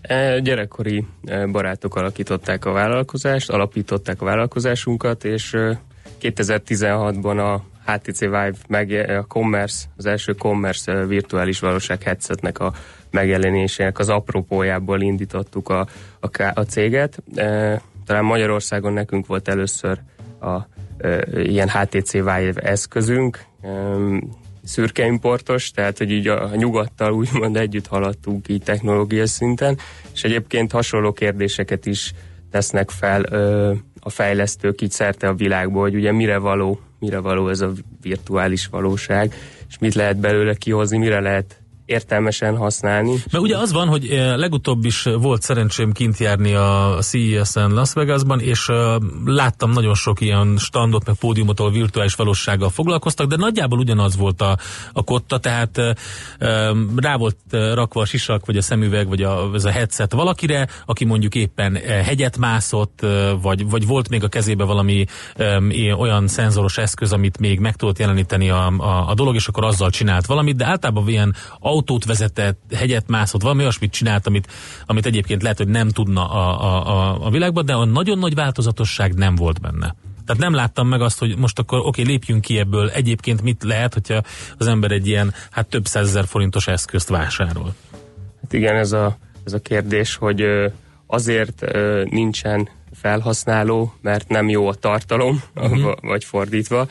E, 0.00 0.40
gyerekkori 0.40 1.06
barátok 1.52 1.96
alakították 1.96 2.64
a 2.64 2.72
vállalkozást, 2.72 3.50
alapították 3.50 4.22
a 4.22 4.24
vállalkozásunkat, 4.24 5.24
és 5.24 5.56
2016-ban 6.20 7.54
a 7.54 7.62
HTC 7.92 8.18
Vive 8.18 8.54
meg 8.68 8.90
a 8.90 9.24
Commerce, 9.26 9.86
az 9.96 10.06
első 10.06 10.32
Commerce 10.32 11.06
virtuális 11.06 11.60
valóság 11.60 12.02
headsetnek 12.02 12.58
a 12.58 12.72
megjelenésének 13.10 13.98
az 13.98 14.08
apropójából 14.08 15.00
indítottuk 15.00 15.68
a, 15.68 15.86
a, 16.20 16.28
a 16.54 16.62
céget. 16.62 17.22
Talán 18.06 18.24
Magyarországon 18.24 18.92
nekünk 18.92 19.26
volt 19.26 19.48
először 19.48 19.98
a 20.40 20.58
e, 20.98 21.26
ilyen 21.42 21.68
HTC 21.68 22.12
Vive 22.12 22.52
eszközünk, 22.54 23.44
e, 23.62 23.68
szürke 24.64 25.06
importos, 25.06 25.70
tehát 25.70 25.98
hogy 25.98 26.10
így 26.10 26.28
a, 26.28 26.44
a 26.44 26.54
nyugattal 26.54 27.12
úgymond 27.12 27.56
együtt 27.56 27.86
haladtunk 27.86 28.48
így 28.48 28.62
technológiai 28.62 29.26
szinten, 29.26 29.78
és 30.12 30.24
egyébként 30.24 30.72
hasonló 30.72 31.12
kérdéseket 31.12 31.86
is 31.86 32.12
tesznek 32.50 32.90
fel 32.90 33.22
ö, 33.30 33.72
a 34.00 34.10
fejlesztők 34.10 34.80
így 34.80 34.90
szerte 34.90 35.28
a 35.28 35.34
világból, 35.34 35.82
hogy 35.82 35.94
ugye 35.94 36.12
mire 36.12 36.38
való 36.38 36.80
mire 37.04 37.18
való 37.18 37.48
ez 37.48 37.60
a 37.60 37.72
virtuális 38.00 38.66
valóság, 38.66 39.34
és 39.68 39.78
mit 39.78 39.94
lehet 39.94 40.16
belőle 40.16 40.54
kihozni, 40.54 40.98
mire 40.98 41.20
lehet 41.20 41.62
értelmesen 41.86 42.56
használni. 42.56 43.10
Mert 43.10 43.44
ugye 43.44 43.56
az 43.56 43.72
van, 43.72 43.88
hogy 43.88 44.08
eh, 44.08 44.36
legutóbb 44.36 44.84
is 44.84 45.02
volt 45.02 45.42
szerencsém 45.42 45.92
kint 45.92 46.18
járni 46.18 46.54
a 46.54 46.98
CES-en 47.00 47.70
Las 47.70 47.92
Vegasban, 47.92 48.40
és 48.40 48.68
uh, 48.68 48.76
láttam 49.24 49.70
nagyon 49.70 49.94
sok 49.94 50.20
ilyen 50.20 50.56
standot, 50.58 51.06
meg 51.06 51.14
pódiumot, 51.14 51.60
ahol 51.60 51.72
virtuális 51.72 52.14
valósággal 52.14 52.70
foglalkoztak, 52.70 53.26
de 53.26 53.36
nagyjából 53.36 53.78
ugyanaz 53.78 54.16
volt 54.16 54.40
a, 54.40 54.58
a 54.92 55.02
kotta, 55.02 55.38
tehát 55.38 55.78
uh, 55.78 55.90
rá 56.96 57.16
volt 57.16 57.36
rakva 57.50 58.00
a 58.00 58.04
sisak, 58.04 58.46
vagy 58.46 58.56
a 58.56 58.62
szemüveg, 58.62 59.08
vagy 59.08 59.22
a, 59.22 59.50
ez 59.54 59.64
a 59.64 59.70
headset 59.70 60.12
valakire, 60.12 60.68
aki 60.86 61.04
mondjuk 61.04 61.34
éppen 61.34 61.74
hegyet 62.04 62.38
mászott, 62.38 63.06
vagy, 63.42 63.70
vagy 63.70 63.86
volt 63.86 64.08
még 64.08 64.24
a 64.24 64.28
kezébe 64.28 64.64
valami 64.64 65.04
olyan 65.98 66.28
szenzoros 66.28 66.78
eszköz, 66.78 67.12
amit 67.12 67.38
még 67.38 67.58
meg 67.58 67.76
tudott 67.76 67.98
jeleníteni 67.98 68.50
a, 68.50 68.66
a, 68.66 69.08
a 69.08 69.14
dolog, 69.14 69.34
és 69.34 69.48
akkor 69.48 69.64
azzal 69.64 69.90
csinált 69.90 70.26
valamit, 70.26 70.56
de 70.56 70.66
általában 70.66 71.08
ilyen 71.08 71.34
autót 71.74 72.04
vezetett, 72.04 72.60
hegyet 72.74 73.08
mászott, 73.08 73.42
valami 73.42 73.62
olyasmit 73.62 73.92
csinált, 73.92 74.26
amit, 74.26 74.52
amit 74.86 75.06
egyébként 75.06 75.42
lehet, 75.42 75.58
hogy 75.58 75.68
nem 75.68 75.88
tudna 75.88 76.30
a, 76.30 76.62
a, 76.62 76.88
a, 76.88 77.26
a 77.26 77.30
világban, 77.30 77.64
de 77.64 77.72
a 77.72 77.84
nagyon 77.84 78.18
nagy 78.18 78.34
változatosság 78.34 79.14
nem 79.14 79.34
volt 79.34 79.60
benne. 79.60 79.94
Tehát 80.26 80.42
nem 80.42 80.54
láttam 80.54 80.88
meg 80.88 81.00
azt, 81.00 81.18
hogy 81.18 81.36
most 81.36 81.58
akkor 81.58 81.78
oké, 81.78 82.02
lépjünk 82.02 82.40
ki 82.40 82.58
ebből. 82.58 82.88
Egyébként 82.88 83.42
mit 83.42 83.62
lehet, 83.62 83.94
hogyha 83.94 84.22
az 84.58 84.66
ember 84.66 84.90
egy 84.90 85.06
ilyen 85.06 85.34
hát 85.50 85.66
több 85.66 85.86
százezer 85.86 86.24
forintos 86.26 86.66
eszközt 86.66 87.08
vásárol? 87.08 87.74
Hát 88.42 88.52
igen, 88.52 88.76
ez 88.76 88.92
a, 88.92 89.16
ez 89.44 89.52
a 89.52 89.58
kérdés, 89.58 90.16
hogy 90.16 90.44
azért 91.06 91.64
nincsen 92.10 92.68
felhasználó, 92.92 93.94
mert 94.00 94.28
nem 94.28 94.48
jó 94.48 94.68
a 94.68 94.74
tartalom, 94.74 95.42
uh-huh. 95.54 95.92
vagy 96.10 96.24
fordítva 96.24 96.88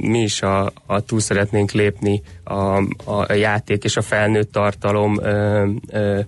mi 0.00 0.22
is 0.22 0.42
a, 0.42 0.72
a 0.86 1.00
túl 1.00 1.20
szeretnénk 1.20 1.70
lépni 1.70 2.22
a, 2.44 2.76
a 3.04 3.32
játék 3.32 3.84
és 3.84 3.96
a 3.96 4.02
felnőtt 4.02 4.52
tartalom 4.52 5.18
ö, 5.22 5.68
ö, 5.90 6.20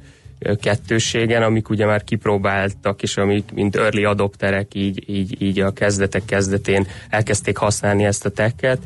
kettőségen, 0.61 1.43
amik 1.43 1.69
ugye 1.69 1.87
már 1.87 2.05
kipróbáltak, 2.05 3.03
és 3.03 3.17
amik 3.17 3.53
mint 3.55 3.77
early 3.77 4.05
adopterek 4.05 4.75
így, 4.75 5.03
így, 5.09 5.43
így 5.43 5.61
a 5.61 5.73
kezdetek 5.73 6.25
kezdetén 6.25 6.87
elkezdték 7.11 7.57
használni 7.57 8.05
ezt 8.05 8.27
a 8.27 8.31
tekket. 8.31 8.79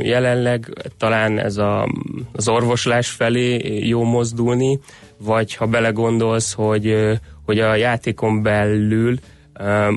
Jelenleg 0.00 0.72
talán 0.98 1.38
ez 1.38 1.56
a, 1.56 1.88
az 2.32 2.48
orvoslás 2.48 3.10
felé 3.10 3.78
jó 3.88 4.02
mozdulni, 4.02 4.78
vagy 5.16 5.54
ha 5.54 5.66
belegondolsz, 5.66 6.52
hogy, 6.52 7.18
hogy 7.44 7.58
a 7.58 7.74
játékon 7.74 8.42
belül 8.42 9.18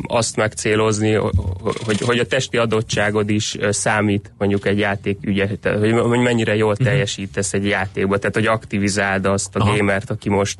azt 0.01 0.35
megcélozni, 0.35 1.13
hogy, 1.85 1.99
hogy 2.01 2.19
a 2.19 2.25
testi 2.25 2.57
adottságod 2.57 3.29
is 3.29 3.57
számít 3.69 4.31
mondjuk 4.37 4.65
egy 4.65 4.77
játék 4.77 5.17
ügye, 5.21 5.47
hogy, 5.63 5.91
hogy 5.91 6.19
mennyire 6.19 6.55
jól 6.55 6.73
mhm. 6.73 6.83
teljesítesz 6.83 7.53
egy 7.53 7.65
játékba, 7.65 8.17
tehát 8.17 8.35
hogy 8.35 8.45
aktivizáld 8.45 9.25
azt 9.25 9.55
a 9.55 9.59
Aha. 9.59 9.75
gamert, 9.75 10.09
aki 10.09 10.29
most 10.29 10.57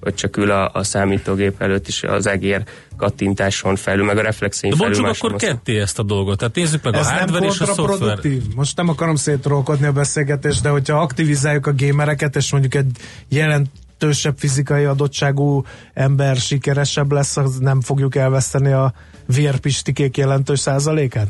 hogy 0.00 0.14
csak 0.14 0.36
ül 0.36 0.50
a, 0.50 0.70
a 0.72 0.82
számítógép 0.82 1.62
előtt 1.62 1.88
is 1.88 2.02
az 2.02 2.26
egér 2.26 2.62
kattintáson 2.96 3.76
felül, 3.76 4.04
meg 4.04 4.18
a 4.18 4.22
reflexén 4.22 4.70
felül. 4.76 5.02
Bontsuk 5.02 5.30
akkor 5.30 5.40
ketté 5.40 5.80
ezt 5.80 5.98
a 5.98 6.02
dolgot, 6.02 6.38
tehát 6.38 6.54
nézzük 6.54 6.82
meg 6.82 6.94
Ez 6.94 7.06
a 7.06 7.10
hardware 7.10 7.46
és 7.46 7.60
a 7.60 7.66
szoftver. 7.66 8.18
Most 8.54 8.76
nem 8.76 8.88
akarom 8.88 9.14
szétrolkodni 9.14 9.86
a 9.86 9.92
beszélgetést, 9.92 10.62
de 10.62 10.68
hogyha 10.68 11.00
aktivizáljuk 11.00 11.66
a 11.66 11.72
gamereket, 11.76 12.36
és 12.36 12.52
mondjuk 12.52 12.74
egy 12.74 12.90
jelent 13.28 13.68
jelentősebb 14.04 14.38
fizikai 14.38 14.84
adottságú 14.84 15.64
ember 15.94 16.36
sikeresebb 16.36 17.12
lesz, 17.12 17.36
az 17.36 17.58
nem 17.58 17.80
fogjuk 17.80 18.16
elveszteni 18.16 18.72
a 18.72 18.92
vérpistikék 19.26 20.16
jelentős 20.16 20.60
százalékát? 20.60 21.28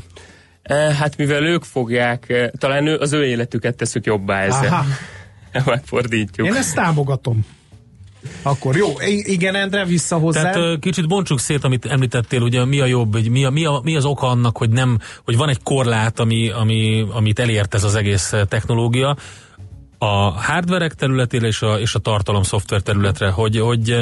E, 0.63 0.75
hát 0.75 1.17
mivel 1.17 1.45
ők 1.45 1.65
fogják, 1.65 2.29
e, 2.29 2.53
talán 2.59 2.87
az 2.87 3.13
ő 3.13 3.25
életüket 3.25 3.77
teszük 3.77 4.07
jobbá 4.07 4.41
ezzel. 4.41 4.73
Aha. 4.73 4.85
Megfordítjuk. 5.71 6.47
Én 6.47 6.55
ezt 6.55 6.75
támogatom. 6.75 7.47
Akkor 8.43 8.77
jó, 8.77 8.89
igen, 9.07 9.55
Endre, 9.55 9.85
vissza 9.85 10.17
hozzá. 10.17 10.51
Tehát 10.51 10.79
kicsit 10.79 11.09
bontsuk 11.09 11.39
szét, 11.39 11.65
amit 11.65 11.87
említettél, 11.87 12.41
ugye 12.41 12.65
mi 12.65 12.81
a 12.81 12.87
jobb, 12.87 13.29
mi, 13.31 13.45
a, 13.45 13.51
mi, 13.51 13.65
a, 13.65 13.81
mi 13.83 13.97
az 13.97 14.05
oka 14.05 14.27
annak, 14.27 14.59
hogy 14.59 14.71
nem, 14.71 14.99
hogy 15.25 15.37
van 15.37 15.49
egy 15.49 15.63
korlát, 15.63 16.21
ami, 16.21 16.51
ami, 16.51 17.07
amit 17.13 17.39
elért 17.39 17.75
ez 17.75 17.85
az 17.85 17.95
egész 17.95 18.33
technológia, 18.49 19.17
a 20.05 20.31
hardverek 20.31 20.95
területére 20.95 21.47
és 21.47 21.63
a, 21.63 21.79
és 21.79 21.95
a 21.95 21.99
tartalom 21.99 22.43
szoftver 22.43 22.81
területre, 22.81 23.31
hogy, 23.31 23.59
hogy, 23.59 24.01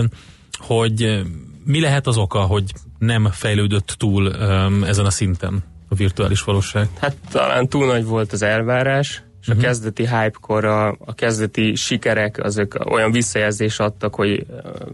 hogy 0.58 1.22
mi 1.64 1.80
lehet 1.80 2.06
az 2.06 2.16
oka, 2.16 2.40
hogy 2.40 2.64
nem 2.98 3.28
fejlődött 3.32 3.94
túl 3.98 4.26
um, 4.26 4.84
ezen 4.84 5.04
a 5.04 5.10
szinten 5.10 5.64
a 5.88 5.94
virtuális 5.94 6.42
valóság? 6.42 6.88
Hát 7.00 7.16
talán 7.30 7.68
túl 7.68 7.86
nagy 7.86 8.04
volt 8.04 8.32
az 8.32 8.42
elvárás, 8.42 9.08
és 9.40 9.48
uh-huh. 9.48 9.54
a 9.54 9.54
mhm. 9.54 9.64
kezdeti 9.64 10.06
hype-kor 10.06 10.64
a, 10.64 10.88
a 10.88 11.14
kezdeti 11.14 11.74
sikerek 11.74 12.44
azok 12.44 12.84
olyan 12.90 13.12
visszajelzés 13.12 13.78
adtak, 13.78 14.14
hogy 14.14 14.46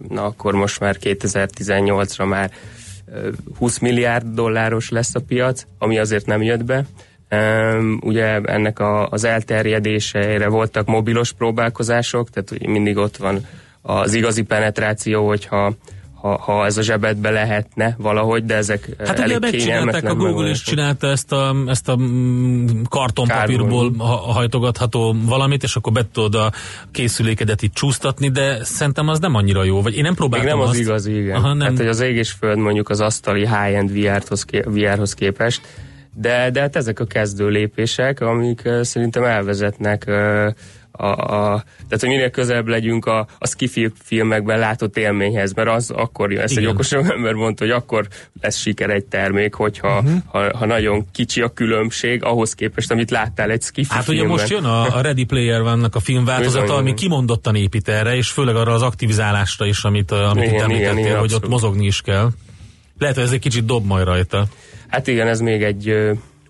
na 0.09 0.25
akkor 0.25 0.55
most 0.55 0.81
már 0.81 0.97
2018-ra 1.01 2.29
már 2.29 2.51
20 3.59 3.79
milliárd 3.79 4.27
dolláros 4.27 4.89
lesz 4.89 5.15
a 5.15 5.21
piac, 5.21 5.67
ami 5.79 5.99
azért 5.99 6.27
nem 6.27 6.43
jött 6.43 6.65
be. 6.65 6.85
Um, 7.31 7.99
ugye 8.03 8.41
ennek 8.41 8.79
a, 8.79 9.09
az 9.09 9.25
elterjedéseire 9.25 10.49
voltak 10.49 10.87
mobilos 10.87 11.33
próbálkozások, 11.33 12.31
tehát 12.31 12.67
mindig 12.67 12.97
ott 12.97 13.17
van 13.17 13.47
az 13.83 14.15
igazi 14.15 14.43
penetráció, 14.43 15.27
hogyha 15.27 15.75
ha, 16.21 16.39
ha 16.39 16.65
ez 16.65 16.77
a 16.77 16.83
zsebedbe 16.83 17.31
lehetne 17.31 17.95
valahogy, 17.99 18.45
de 18.45 18.55
ezek 18.55 18.89
hát 18.99 19.19
elég 19.19 19.37
ugye 19.37 19.51
megcsinálták, 19.51 20.05
a 20.05 20.15
Google 20.15 20.51
is 20.51 20.63
csinálta 20.63 21.07
ezt 21.07 21.33
a, 21.33 21.55
ezt 21.67 21.89
a 21.89 21.97
mm, 21.97 22.67
kartonpapírból 22.89 23.95
hajtogatható 24.33 25.17
valamit, 25.25 25.63
és 25.63 25.77
akkor 25.77 25.93
be 25.93 26.07
tudod 26.13 26.35
a 26.35 26.53
készülékedet 26.91 27.63
itt 27.63 27.75
csúsztatni, 27.75 28.31
de 28.31 28.65
szerintem 28.65 29.09
az 29.09 29.19
nem 29.19 29.35
annyira 29.35 29.65
jó, 29.65 29.83
vagy 29.83 29.97
én 29.97 30.03
nem 30.03 30.15
próbáltam 30.15 30.47
Még 30.47 30.57
nem 30.57 30.67
azt. 30.67 30.73
az 30.73 30.79
igazi, 30.79 31.21
igen. 31.21 31.37
Aha, 31.37 31.55
nem. 31.55 31.69
Hát, 31.69 31.77
hogy 31.77 31.87
az 31.87 32.01
ég 32.01 32.17
és 32.17 32.31
föld 32.31 32.59
mondjuk 32.59 32.89
az 32.89 33.01
asztali 33.01 33.41
high-end 33.41 33.93
VR-hoz, 33.93 34.45
VR-hoz 34.65 35.15
képest, 35.15 35.61
de, 36.21 36.51
de 36.51 36.61
hát 36.61 36.77
ezek 36.77 37.01
a 37.01 37.05
kezdő 37.05 37.49
lépések, 37.49 38.21
amik 38.21 38.69
szerintem 38.83 39.25
elvezetnek 39.25 40.07
a, 40.91 41.07
a, 41.07 41.63
tehát, 41.63 42.01
hogy 42.01 42.09
minél 42.09 42.31
közelebb 42.31 42.67
legyünk 42.67 43.07
a, 43.07 43.27
a 43.39 43.47
skifi 43.47 43.93
filmekben 44.03 44.59
látott 44.59 44.97
élményhez, 44.97 45.53
mert 45.53 45.69
az 45.69 45.91
akkor 45.91 46.33
ezt 46.33 46.53
Igen. 46.53 46.65
egy 46.65 46.71
okos 46.71 46.93
ember 47.17 47.33
mondta, 47.33 47.65
hogy 47.65 47.73
akkor 47.73 48.07
lesz 48.41 48.57
siker 48.57 48.91
egy 48.91 49.05
termék, 49.05 49.55
hogyha 49.55 49.99
uh-huh. 49.99 50.19
ha, 50.27 50.57
ha 50.57 50.67
nagyon 50.67 51.07
kicsi 51.13 51.41
a 51.41 51.49
különbség 51.49 52.25
ahhoz 52.25 52.55
képest, 52.55 52.91
amit 52.91 53.11
láttál 53.11 53.51
egy 53.51 53.63
skifi 53.63 53.95
Hát 53.95 54.05
filmben. 54.05 54.27
ugye 54.27 54.35
most 54.35 54.51
jön 54.51 54.65
a, 54.65 54.97
a 54.97 55.01
Ready 55.01 55.25
Player 55.25 55.63
vannak 55.63 55.95
a 55.95 56.01
filmváltozata, 56.01 56.63
Bizony, 56.63 56.79
ami 56.79 56.95
kimondottan 56.95 57.55
épít 57.55 57.89
erre, 57.89 58.17
és 58.17 58.31
főleg 58.31 58.57
arra 58.57 58.73
az 58.73 58.83
aktivizálásra 58.83 59.67
is, 59.67 59.83
amit, 59.85 60.11
amit 60.11 60.45
igen, 60.45 60.55
itt 60.55 60.61
említettél, 60.61 60.93
igen, 60.93 60.99
igen, 60.99 61.19
hogy 61.19 61.35
ott 61.35 61.49
mozogni 61.49 61.87
is 61.87 62.01
kell. 62.01 62.31
Lehet, 62.99 63.15
hogy 63.15 63.25
ez 63.25 63.33
egy 63.33 63.41
kicsit 63.41 63.65
dob 63.65 63.87
majd 63.87 64.05
rajta. 64.05 64.47
Hát 64.89 65.07
igen, 65.07 65.29
ez 65.29 65.41
még 65.41 65.63
egy 65.63 65.95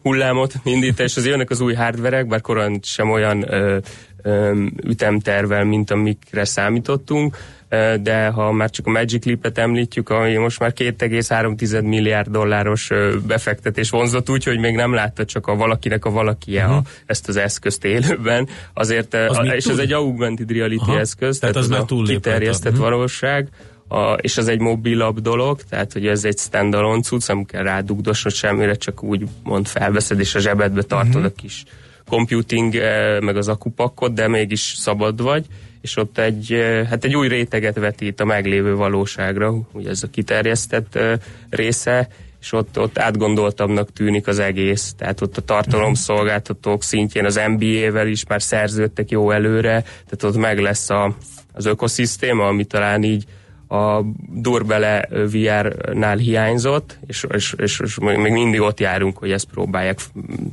hullámot 0.02 0.54
indít, 0.64 1.00
és 1.00 1.16
az 1.16 1.26
jönnek 1.26 1.50
az 1.50 1.60
új 1.60 1.74
hardverek, 1.74 2.26
bár 2.26 2.40
korán 2.40 2.80
sem 2.82 3.10
olyan 3.10 3.52
ö, 3.52 3.78
ö, 4.22 4.64
ütemtervel, 4.84 5.64
mint 5.64 5.90
amikre 5.90 6.44
számítottunk, 6.44 7.36
ö, 7.68 7.94
de 8.02 8.26
ha 8.28 8.52
már 8.52 8.70
csak 8.70 8.86
a 8.86 8.90
Magic 8.90 9.24
Leap-et 9.24 9.58
említjük, 9.58 10.08
ami 10.08 10.36
most 10.36 10.58
már 10.58 10.72
2,3 10.76 11.82
milliárd 11.82 12.28
dolláros 12.28 12.90
ö, 12.90 13.16
befektetés 13.26 13.90
vonzott 13.90 14.30
úgy, 14.30 14.44
hogy 14.44 14.58
még 14.58 14.74
nem 14.74 14.94
látta 14.94 15.24
csak 15.24 15.46
a 15.46 15.56
valakinek 15.56 16.04
a 16.04 16.10
valakije 16.10 16.64
uh-huh. 16.64 16.76
a, 16.76 16.82
ezt 17.06 17.28
az 17.28 17.36
eszközt 17.36 17.84
élőben, 17.84 18.48
azért, 18.74 19.14
az 19.14 19.38
a, 19.38 19.42
és 19.42 19.64
túl? 19.64 19.72
ez 19.72 19.78
egy 19.78 19.92
augmented 19.92 20.50
reality 20.50 20.80
Aha. 20.80 20.98
eszköz, 20.98 21.38
tehát, 21.38 21.54
tehát 21.54 21.70
az, 21.70 21.88
az 21.90 22.00
a 22.00 22.12
kiterjesztett 22.12 22.72
uh-huh. 22.72 22.88
valóság, 22.88 23.48
a, 23.88 24.12
és 24.12 24.36
az 24.36 24.48
egy 24.48 24.60
mobilabb 24.60 25.20
dolog, 25.20 25.62
tehát 25.62 25.92
hogy 25.92 26.06
ez 26.06 26.24
egy 26.24 26.38
standalone 26.38 27.02
cucc, 27.02 27.28
nem 27.28 27.44
kell 27.44 27.62
rádugdosnod 27.62 28.32
semmire, 28.32 28.74
csak 28.74 29.02
úgy 29.02 29.22
mond 29.42 29.66
felveszed, 29.66 30.20
és 30.20 30.34
a 30.34 30.38
zsebedbe 30.38 30.82
tartod 30.82 31.14
uh-huh. 31.14 31.32
a 31.36 31.40
kis 31.40 31.64
computing, 32.08 32.74
eh, 32.74 33.20
meg 33.20 33.36
az 33.36 33.48
akupakkot, 33.48 34.12
de 34.12 34.28
mégis 34.28 34.60
szabad 34.60 35.22
vagy, 35.22 35.46
és 35.80 35.96
ott 35.96 36.18
egy, 36.18 36.52
eh, 36.52 36.86
hát 36.86 37.04
egy 37.04 37.16
új 37.16 37.28
réteget 37.28 37.78
vetít 37.78 38.20
a 38.20 38.24
meglévő 38.24 38.74
valóságra, 38.74 39.54
ugye 39.72 39.90
ez 39.90 40.02
a 40.02 40.10
kiterjesztett 40.10 40.94
eh, 40.94 41.18
része, 41.50 42.08
és 42.40 42.52
ott, 42.52 42.78
ott 42.78 42.98
átgondoltabbnak 42.98 43.92
tűnik 43.92 44.26
az 44.26 44.38
egész, 44.38 44.94
tehát 44.98 45.20
ott 45.20 45.36
a 45.36 45.40
tartalomszolgáltatók 45.40 46.82
szintjén 46.82 47.24
az 47.24 47.40
NBA-vel 47.46 48.06
is 48.06 48.26
már 48.26 48.42
szerződtek 48.42 49.10
jó 49.10 49.30
előre, 49.30 49.80
tehát 49.80 50.22
ott 50.22 50.36
meg 50.36 50.58
lesz 50.58 50.90
a, 50.90 51.14
az 51.52 51.66
ökoszisztéma, 51.66 52.46
ami 52.46 52.64
talán 52.64 53.02
így 53.02 53.24
a 53.68 54.00
Durbele 54.32 55.08
VR-nál 55.10 56.16
hiányzott, 56.16 56.98
és, 57.06 57.26
és, 57.34 57.54
és, 57.58 57.80
és 57.84 57.98
még 57.98 58.32
mindig 58.32 58.60
ott 58.60 58.80
járunk, 58.80 59.18
hogy 59.18 59.30
ezt 59.30 59.44
próbálják 59.44 60.00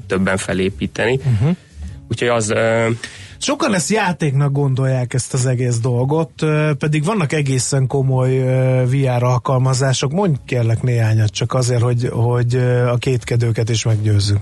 többen 0.08 0.38
felépíteni. 0.38 1.20
Uh-huh. 1.24 1.56
Úgyhogy 2.10 2.28
az... 2.28 2.54
Sokan 3.38 3.74
ezt 3.74 3.90
játéknak 3.90 4.52
gondolják 4.52 5.14
ezt 5.14 5.34
az 5.34 5.46
egész 5.46 5.80
dolgot, 5.80 6.32
pedig 6.78 7.04
vannak 7.04 7.34
egészen 7.34 7.88
komoly 7.88 8.38
VR 8.86 9.24
alkalmazások. 9.24 10.12
Mondj 10.12 10.40
kérlek 10.46 10.82
néhányat, 10.82 11.30
csak 11.30 11.54
azért, 11.54 11.82
hogy, 11.82 12.10
hogy 12.12 12.56
a 12.88 12.96
kétkedőket 12.98 13.70
is 13.70 13.84
meggyőzzük. 13.84 14.40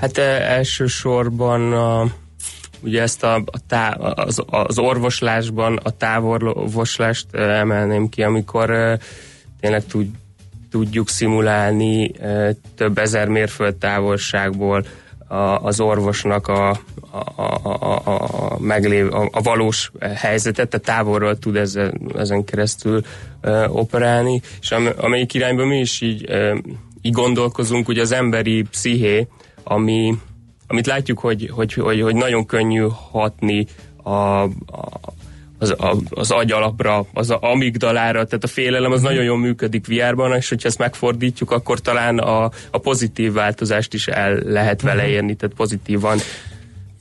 Hát 0.00 0.18
elsősorban 0.18 1.72
a 1.72 2.12
ugye 2.80 3.02
ezt 3.02 3.24
a, 3.24 3.34
a 3.34 3.58
tá, 3.66 3.88
az, 3.90 4.42
az 4.46 4.78
orvoslásban 4.78 5.76
a 5.82 5.90
távolvoslást 5.90 7.34
emelném 7.34 8.08
ki, 8.08 8.22
amikor 8.22 8.98
tényleg 9.60 9.84
tud, 9.86 10.06
tudjuk 10.70 11.08
szimulálni 11.08 12.12
több 12.76 12.98
ezer 12.98 13.28
mérföld 13.28 13.76
távolságból 13.76 14.84
a, 15.28 15.34
az 15.36 15.80
orvosnak 15.80 16.46
a, 16.46 16.70
a, 17.10 17.18
a, 17.36 17.60
a, 17.62 18.02
a, 18.04 18.58
meglév, 18.60 19.14
a, 19.14 19.28
a 19.32 19.42
valós 19.42 19.90
helyzetet, 20.14 20.68
tehát 20.68 20.86
távolról 20.86 21.38
tud 21.38 21.56
ezen, 21.56 22.00
ezen 22.16 22.44
keresztül 22.44 23.02
uh, 23.42 23.76
operálni, 23.76 24.40
és 24.60 24.70
am, 24.70 24.88
amelyik 24.96 25.34
irányban 25.34 25.66
mi 25.66 25.78
is 25.78 26.00
így, 26.00 26.30
uh, 26.30 26.58
így 27.02 27.12
gondolkozunk, 27.12 27.88
ugye 27.88 28.00
az 28.00 28.12
emberi 28.12 28.62
psziché, 28.62 29.26
ami 29.64 30.14
amit 30.68 30.86
látjuk, 30.86 31.18
hogy, 31.18 31.50
hogy, 31.52 31.72
hogy, 31.72 32.00
hogy 32.00 32.14
nagyon 32.14 32.46
könnyű 32.46 32.86
hatni 33.10 33.66
a, 34.02 34.42
a 34.42 34.50
az, 35.58 35.70
a, 35.70 35.96
az 36.10 36.30
agyalapra, 36.30 37.06
az 37.14 37.30
a 37.30 37.38
amigdalára, 37.40 38.24
tehát 38.24 38.44
a 38.44 38.46
félelem 38.46 38.92
az 38.92 39.02
nagyon 39.02 39.24
jól 39.24 39.38
működik 39.38 39.86
VR-ban, 39.86 40.36
és 40.36 40.48
hogyha 40.48 40.68
ezt 40.68 40.78
megfordítjuk, 40.78 41.50
akkor 41.50 41.80
talán 41.80 42.18
a, 42.18 42.50
a 42.70 42.78
pozitív 42.78 43.32
változást 43.32 43.94
is 43.94 44.06
el 44.06 44.34
lehet 44.34 44.82
vele 44.82 45.02
mhm. 45.02 45.10
érni, 45.10 45.34
tehát 45.34 45.56
pozitívan 45.56 46.18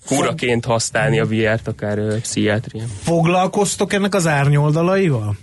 kuraként 0.05 0.65
használni 0.65 1.19
a 1.19 1.25
VR-t, 1.25 1.67
akár 1.67 2.19
pszichiátrián. 2.19 2.87
Foglalkoztok 3.01 3.93
ennek 3.93 4.15
az 4.15 4.27
árnyoldalaival? 4.27 5.37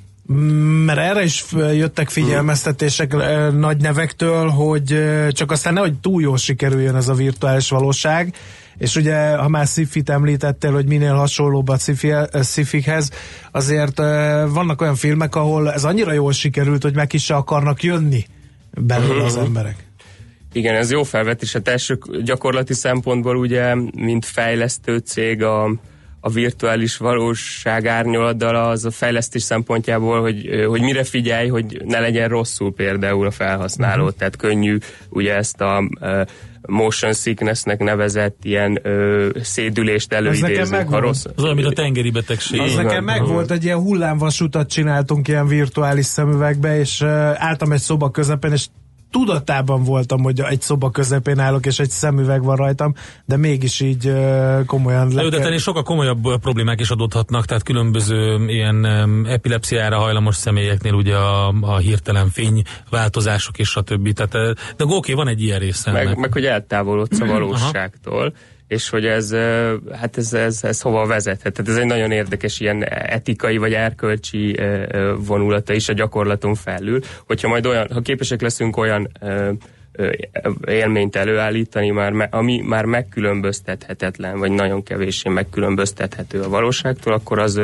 Mert 0.87 0.98
erre 0.98 1.22
is 1.22 1.44
jöttek 1.52 2.08
figyelmeztetések 2.08 3.12
hmm. 3.12 3.58
nagy 3.58 3.80
nevektől, 3.80 4.48
hogy 4.48 5.04
csak 5.30 5.50
aztán 5.50 5.72
nehogy 5.72 5.98
túl 5.98 6.22
jól 6.22 6.37
sikerüljön 6.37 6.96
ez 6.96 7.08
a 7.08 7.14
virtuális 7.14 7.68
valóság, 7.68 8.34
és 8.78 8.96
ugye, 8.96 9.37
ha 9.37 9.48
már 9.48 9.66
Sci-Fit 9.66 10.10
említettél, 10.10 10.72
hogy 10.72 10.87
minél 10.87 11.14
hasonlóbb 11.14 11.68
a 11.68 11.76
Sci-Fikhez, 12.42 13.10
azért 13.50 13.96
vannak 14.48 14.80
olyan 14.80 14.94
filmek, 14.94 15.34
ahol 15.34 15.72
ez 15.72 15.84
annyira 15.84 16.12
jól 16.12 16.32
sikerült, 16.32 16.82
hogy 16.82 16.94
meg 16.94 17.12
is 17.12 17.24
se 17.24 17.34
akarnak 17.34 17.82
jönni 17.82 18.26
belőle 18.70 19.24
az 19.24 19.34
mhm. 19.34 19.44
emberek. 19.44 19.76
Igen, 20.52 20.74
ez 20.74 20.90
jó 20.90 21.02
felvetés. 21.02 21.52
Hát 21.52 21.68
első 21.68 21.98
gyakorlati 22.24 22.74
szempontból 22.74 23.37
ugye, 23.37 23.74
mint 23.96 24.24
fejlesztő 24.24 24.98
cég 24.98 25.42
a 25.42 25.74
a 26.26 26.30
virtuális 26.30 26.96
valóság 26.96 27.87
árnyoladdal 27.87 28.56
az 28.56 28.84
a 28.84 28.90
fejlesztés 28.90 29.42
szempontjából, 29.42 30.20
hogy, 30.20 30.64
hogy 30.66 30.80
mire 30.80 31.04
figyelj, 31.04 31.48
hogy 31.48 31.82
ne 31.84 32.00
legyen 32.00 32.28
rosszul 32.28 32.74
például 32.74 33.26
a 33.26 33.30
felhasználó, 33.30 34.02
uh-huh. 34.02 34.18
tehát 34.18 34.37
könnyű 34.37 34.78
ugye 35.08 35.34
ezt 35.34 35.60
a 35.60 35.88
uh, 36.00 36.20
motion 36.60 37.12
sicknessnek 37.12 37.78
nevezett 37.78 38.37
ilyen 38.42 38.78
ö, 38.82 39.28
szédülést 39.42 40.12
előidézünk. 40.12 40.88
Ha 40.88 40.98
rossz... 40.98 41.24
Az 41.37 41.42
olyan, 41.42 41.54
mint 41.54 41.68
a 41.68 41.72
tengeri 41.72 42.10
betegség. 42.10 42.60
Az 42.60 42.74
nekem 42.74 43.04
meg 43.04 43.26
volt, 43.26 43.50
egy 43.50 43.64
ilyen 43.64 43.78
hullámvasutat 43.78 44.68
csináltunk 44.70 45.28
ilyen 45.28 45.46
virtuális 45.46 46.06
szemüvegbe, 46.06 46.78
és 46.78 47.00
uh, 47.00 47.08
álltam 47.34 47.72
egy 47.72 47.80
szoba 47.80 48.10
közepén, 48.10 48.52
és 48.52 48.66
tudatában 49.14 49.83
voltam, 49.83 50.22
hogy 50.22 50.40
egy 50.40 50.61
szoba 50.61 50.90
közepén 50.90 51.38
állok, 51.38 51.66
és 51.66 51.79
egy 51.79 51.90
szemüveg 51.90 52.42
van 52.42 52.57
rajtam, 52.57 52.94
de 53.24 53.37
mégis 53.37 53.81
így 53.81 54.12
komolyan... 54.66 55.14
Le 55.14 55.29
de 55.29 55.38
tenni 55.38 55.59
sokkal 55.59 55.83
komolyabb 55.83 56.40
problémák 56.40 56.81
is 56.81 56.90
adódhatnak, 56.90 57.44
tehát 57.44 57.62
különböző 57.62 58.46
ilyen 58.46 58.85
epilepsziára 59.29 59.98
hajlamos 59.98 60.37
személyeknél 60.37 60.92
ugye 60.92 61.16
a, 61.16 61.55
a 61.61 61.77
hirtelen 61.77 62.29
fény 62.29 62.62
változások 62.90 63.59
és 63.59 63.77
a 63.77 63.83
többi. 63.83 64.12
Tehát, 64.12 64.33
de 64.77 64.85
oké, 64.85 65.12
van 65.12 65.29
egy 65.29 65.42
ilyen 65.42 65.59
része. 65.59 65.92
Meg, 65.92 66.16
meg 66.16 66.33
hogy 66.33 66.44
eltávolodsz 66.44 67.20
a 67.20 67.27
valóságtól, 67.27 68.33
és 68.68 68.88
hogy 68.88 69.07
ez, 69.07 69.33
hát 69.92 70.16
ez, 70.16 70.33
ez, 70.33 70.64
ez 70.64 70.81
hova 70.81 71.07
vezethet. 71.07 71.53
Tehát 71.53 71.70
ez 71.70 71.77
egy 71.77 71.87
nagyon 71.87 72.11
érdekes 72.11 72.61
ilyen 72.61 72.85
etikai 72.88 73.57
vagy 73.57 73.72
erkölcsi 73.72 74.57
vonulata 75.16 75.72
is 75.72 75.88
a 75.88 75.92
gyakorlaton 75.92 76.55
felül, 76.55 77.00
hogyha 77.27 77.48
majd 77.48 77.66
olyan, 77.66 77.88
ha 77.92 78.00
képesek 78.00 78.40
leszünk 78.40 78.77
olyan 78.77 79.09
élményt 80.66 81.16
előállítani, 81.16 81.90
már, 81.90 82.29
ami 82.31 82.61
már 82.61 82.85
megkülönböztethetetlen, 82.85 84.38
vagy 84.38 84.50
nagyon 84.50 84.83
kevéssé 84.83 85.29
megkülönböztethető 85.29 86.40
a 86.40 86.48
valóságtól, 86.48 87.12
akkor 87.12 87.38
az 87.38 87.61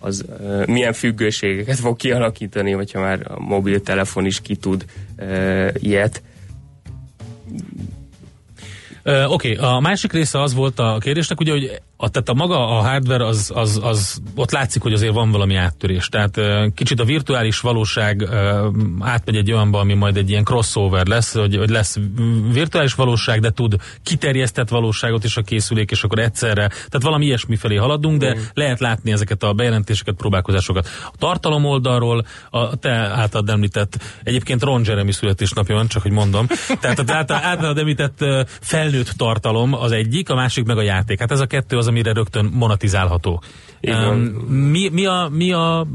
az 0.00 0.24
milyen 0.66 0.92
függőségeket 0.92 1.78
fog 1.78 1.96
kialakítani, 1.96 2.72
hogyha 2.72 3.00
már 3.00 3.20
a 3.24 3.40
mobiltelefon 3.40 4.24
is 4.24 4.40
ki 4.40 4.56
tud 4.56 4.84
ilyet. 5.72 6.22
Oké, 9.08 9.24
okay. 9.26 9.54
a 9.54 9.80
másik 9.80 10.12
része 10.12 10.42
az 10.42 10.54
volt 10.54 10.78
a 10.78 10.98
kérdésnek, 11.00 11.40
ugye, 11.40 11.52
hogy 11.52 11.80
a, 12.00 12.08
tehát 12.08 12.28
a 12.28 12.34
maga 12.34 12.78
a 12.78 12.80
hardware, 12.80 13.26
az, 13.26 13.52
az, 13.54 13.80
az, 13.82 14.20
ott 14.34 14.50
látszik, 14.50 14.82
hogy 14.82 14.92
azért 14.92 15.12
van 15.12 15.30
valami 15.30 15.54
áttörés. 15.54 16.08
Tehát 16.08 16.40
kicsit 16.74 17.00
a 17.00 17.04
virtuális 17.04 17.60
valóság 17.60 18.28
átmegy 19.00 19.36
egy 19.36 19.52
olyanba, 19.52 19.78
ami 19.78 19.94
majd 19.94 20.16
egy 20.16 20.30
ilyen 20.30 20.44
crossover 20.44 21.06
lesz, 21.06 21.34
hogy, 21.34 21.56
hogy 21.56 21.70
lesz 21.70 21.96
virtuális 22.52 22.94
valóság, 22.94 23.40
de 23.40 23.50
tud 23.50 23.76
kiterjesztett 24.02 24.68
valóságot 24.68 25.24
is 25.24 25.36
a 25.36 25.42
készülék, 25.42 25.90
és 25.90 26.04
akkor 26.04 26.18
egyszerre, 26.18 26.68
tehát 26.68 27.02
valami 27.02 27.24
ilyesmi 27.24 27.56
felé 27.56 27.76
haladunk, 27.76 28.20
de 28.20 28.34
mm. 28.34 28.40
lehet 28.54 28.80
látni 28.80 29.12
ezeket 29.12 29.42
a 29.42 29.52
bejelentéseket, 29.52 30.14
próbálkozásokat. 30.14 30.88
A 31.12 31.16
tartalom 31.18 31.64
oldalról, 31.64 32.26
a 32.50 32.76
te 32.76 32.90
általad 32.90 33.48
említett, 33.48 33.98
egyébként 34.22 34.62
Ron 34.62 34.82
Jeremy 34.84 35.12
születésnapja 35.12 35.74
van, 35.74 35.88
csak 35.88 36.02
hogy 36.02 36.12
mondom, 36.12 36.46
tehát 36.80 36.98
az 36.98 37.10
általad 37.32 37.78
említett 37.78 38.24
felnőtt 38.60 39.08
tartalom 39.16 39.74
az 39.74 39.92
egyik, 39.92 40.30
a 40.30 40.34
másik 40.34 40.64
meg 40.64 40.78
a 40.78 40.82
játék. 40.82 41.18
Hát 41.20 41.30
ez 41.30 41.40
a 41.40 41.46
kettő 41.46 41.76
az, 41.76 41.87
amire 41.88 42.12
rögtön 42.12 42.50
monetizálható. 42.54 43.42
Um, 43.80 44.18
mi, 44.48 44.88
mi 44.88 45.06
a, 45.06 45.28
mi 45.32 45.52
a 45.52 45.86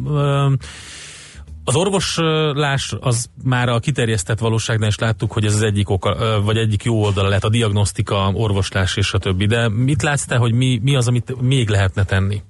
az 1.65 1.75
orvoslás 1.75 2.95
az 2.99 3.29
már 3.43 3.69
a 3.69 3.79
kiterjesztett 3.79 4.39
valóságnál 4.39 4.89
is 4.89 4.97
láttuk, 4.97 5.31
hogy 5.31 5.45
ez 5.45 5.53
az 5.53 5.61
egyik 5.61 5.89
oka, 5.89 6.41
vagy 6.43 6.57
egyik 6.57 6.83
jó 6.83 7.03
oldala 7.03 7.27
lehet, 7.27 7.43
a 7.43 7.49
diagnosztika, 7.49 8.31
orvoslás 8.33 8.97
és 8.97 9.13
a 9.13 9.17
többi. 9.17 9.45
De 9.45 9.69
mit 9.69 10.01
látsz 10.01 10.25
te, 10.25 10.35
hogy 10.35 10.53
mi, 10.53 10.79
mi 10.83 10.95
az, 10.95 11.07
amit 11.07 11.41
még 11.41 11.69
lehetne 11.69 12.03
tenni? 12.03 12.41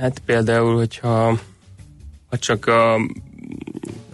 Hát 0.00 0.22
például, 0.26 0.76
hogyha 0.76 1.38
ha 2.28 2.38
csak 2.38 2.66
a, 2.66 2.96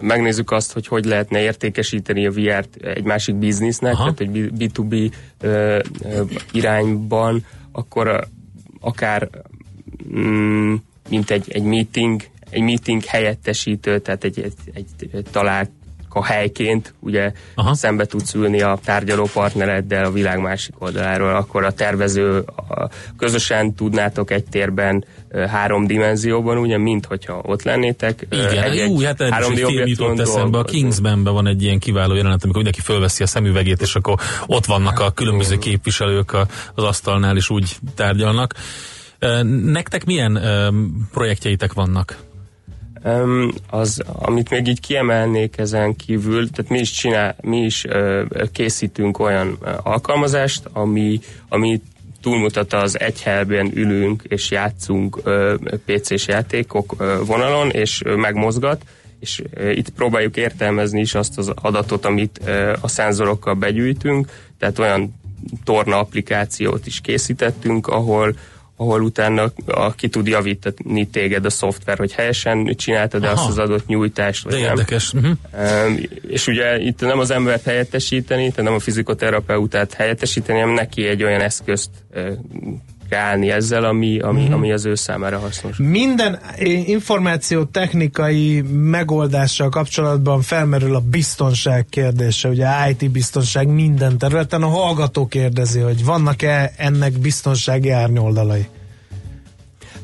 megnézzük 0.01 0.51
azt, 0.51 0.73
hogy 0.73 0.87
hogy 0.87 1.05
lehetne 1.05 1.41
értékesíteni 1.41 2.25
a 2.25 2.31
VR-t 2.31 2.75
egy 2.75 3.03
másik 3.03 3.35
biznisznek, 3.35 3.93
Aha. 3.93 4.13
tehát 4.13 4.19
egy 4.19 4.51
B2B 4.57 5.11
ö, 5.39 5.79
ö, 6.03 6.21
irányban, 6.51 7.45
akkor 7.71 8.27
akár 8.79 9.29
mm, 10.13 10.75
mint 11.09 11.29
egy, 11.29 11.51
egy 11.51 11.63
meeting, 11.63 12.23
egy 12.49 12.61
meeting 12.61 13.03
helyettesítő, 13.03 13.99
tehát 13.99 14.23
egy, 14.23 14.39
egy, 14.39 14.53
egy, 14.73 15.09
egy 15.11 15.27
a 16.15 16.23
helyként 16.23 16.93
ugye 16.99 17.31
Aha. 17.55 17.73
szembe 17.73 18.05
tudsz 18.05 18.33
ülni 18.33 18.61
a 18.61 18.79
tárgyaló 18.83 19.29
partnereddel 19.33 20.05
a 20.05 20.11
világ 20.11 20.39
másik 20.39 20.81
oldaláról, 20.81 21.35
akkor 21.35 21.63
a 21.63 21.71
tervező 21.71 22.37
a, 22.67 22.89
közösen 23.17 23.73
tudnátok 23.73 24.31
egy 24.31 24.43
térben 24.43 25.05
három 25.47 25.87
dimenzióban, 25.87 26.57
ugye, 26.57 26.77
mint 26.77 27.05
hogyha 27.05 27.41
ott 27.43 27.63
lennétek. 27.63 28.27
Igen, 28.29 28.63
egy, 28.63 28.77
egy, 28.77 29.03
hát 29.03 29.21
három 29.21 29.51
egy 29.51 29.57
film 29.57 29.87
jutott 29.87 30.19
eszembe, 30.19 30.57
a 30.57 30.63
kingsman 30.63 31.23
van 31.23 31.47
egy 31.47 31.63
ilyen 31.63 31.79
kiváló 31.79 32.15
jelenet, 32.15 32.43
amikor 32.43 32.63
mindenki 32.63 32.81
fölveszi 32.81 33.23
a 33.23 33.27
szemüvegét, 33.27 33.81
és 33.81 33.95
akkor 33.95 34.19
ott 34.45 34.65
vannak 34.65 34.99
a 34.99 35.11
különböző 35.11 35.57
képviselők 35.57 36.33
az 36.75 36.83
asztalnál, 36.83 37.35
és 37.35 37.49
úgy 37.49 37.77
tárgyalnak. 37.95 38.53
Nektek 39.63 40.05
milyen 40.05 40.41
projektjeitek 41.11 41.73
vannak? 41.73 42.17
Az, 43.69 44.01
amit 44.05 44.49
még 44.49 44.67
így 44.67 44.79
kiemelnék 44.79 45.57
ezen 45.57 45.95
kívül, 45.95 46.49
tehát 46.49 46.71
mi 46.71 46.79
is, 46.79 46.91
csinál, 46.91 47.35
mi 47.41 47.57
is 47.57 47.85
készítünk 48.51 49.19
olyan 49.19 49.57
alkalmazást, 49.83 50.69
ami, 50.73 51.19
ami 51.49 51.81
túlmutat 52.21 52.73
az 52.73 52.99
egy 52.99 53.21
helyben 53.21 53.71
ülünk 53.73 54.23
és 54.27 54.51
játszunk 54.51 55.21
PC-s 55.85 56.27
játékok 56.27 56.95
vonalon, 57.25 57.69
és 57.69 58.01
megmozgat, 58.15 58.83
és 59.19 59.41
itt 59.73 59.89
próbáljuk 59.89 60.37
értelmezni 60.37 60.99
is 60.99 61.15
azt 61.15 61.37
az 61.37 61.51
adatot, 61.55 62.05
amit 62.05 62.41
a 62.81 62.87
szenzorokkal 62.87 63.53
begyűjtünk, 63.53 64.27
tehát 64.59 64.79
olyan 64.79 65.15
torna 65.63 65.99
applikációt 65.99 66.85
is 66.85 67.01
készítettünk, 67.01 67.87
ahol 67.87 68.35
ahol 68.79 69.01
utána 69.01 69.51
a, 69.65 69.95
ki 69.95 70.07
tud 70.07 70.27
javítani 70.27 71.07
téged 71.07 71.45
a 71.45 71.49
szoftver, 71.49 71.97
hogy 71.97 72.13
helyesen 72.13 72.75
csináltad 72.75 73.23
Aha. 73.23 73.33
azt 73.33 73.47
az 73.47 73.57
adott 73.57 73.87
nyújtást, 73.87 74.43
vagy 74.43 74.53
De 74.53 74.59
nem. 74.59 74.69
érdekes. 74.69 75.13
Uh-huh. 75.13 75.37
És 76.27 76.47
ugye 76.47 76.79
itt 76.79 76.99
nem 76.99 77.19
az 77.19 77.31
embert 77.31 77.63
helyettesíteni, 77.63 78.49
tehát 78.49 78.63
nem 78.63 78.73
a 78.73 78.79
fizikoterapeutát 78.79 79.93
helyettesíteni, 79.93 80.59
hanem 80.59 80.73
neki 80.73 81.07
egy 81.07 81.23
olyan 81.23 81.41
eszközt 81.41 81.89
uh, 82.13 82.31
állni 83.13 83.51
ezzel, 83.51 83.83
ami, 83.83 84.19
ami, 84.19 84.47
mm. 84.47 84.53
ami 84.53 84.71
az 84.71 84.85
ő 84.85 84.95
számára 84.95 85.39
hasznos. 85.39 85.77
Minden 85.77 86.39
információ 86.85 87.63
technikai 87.63 88.61
megoldással 88.71 89.69
kapcsolatban 89.69 90.41
felmerül 90.41 90.95
a 90.95 90.99
biztonság 90.99 91.85
kérdése, 91.89 92.49
ugye 92.49 92.67
IT 92.89 93.11
biztonság 93.11 93.67
minden 93.67 94.17
területen. 94.17 94.63
A 94.63 94.67
hallgató 94.67 95.27
kérdezi, 95.27 95.79
hogy 95.79 96.05
vannak-e 96.05 96.73
ennek 96.77 97.19
biztonsági 97.19 97.89
árnyoldalai? 97.89 98.67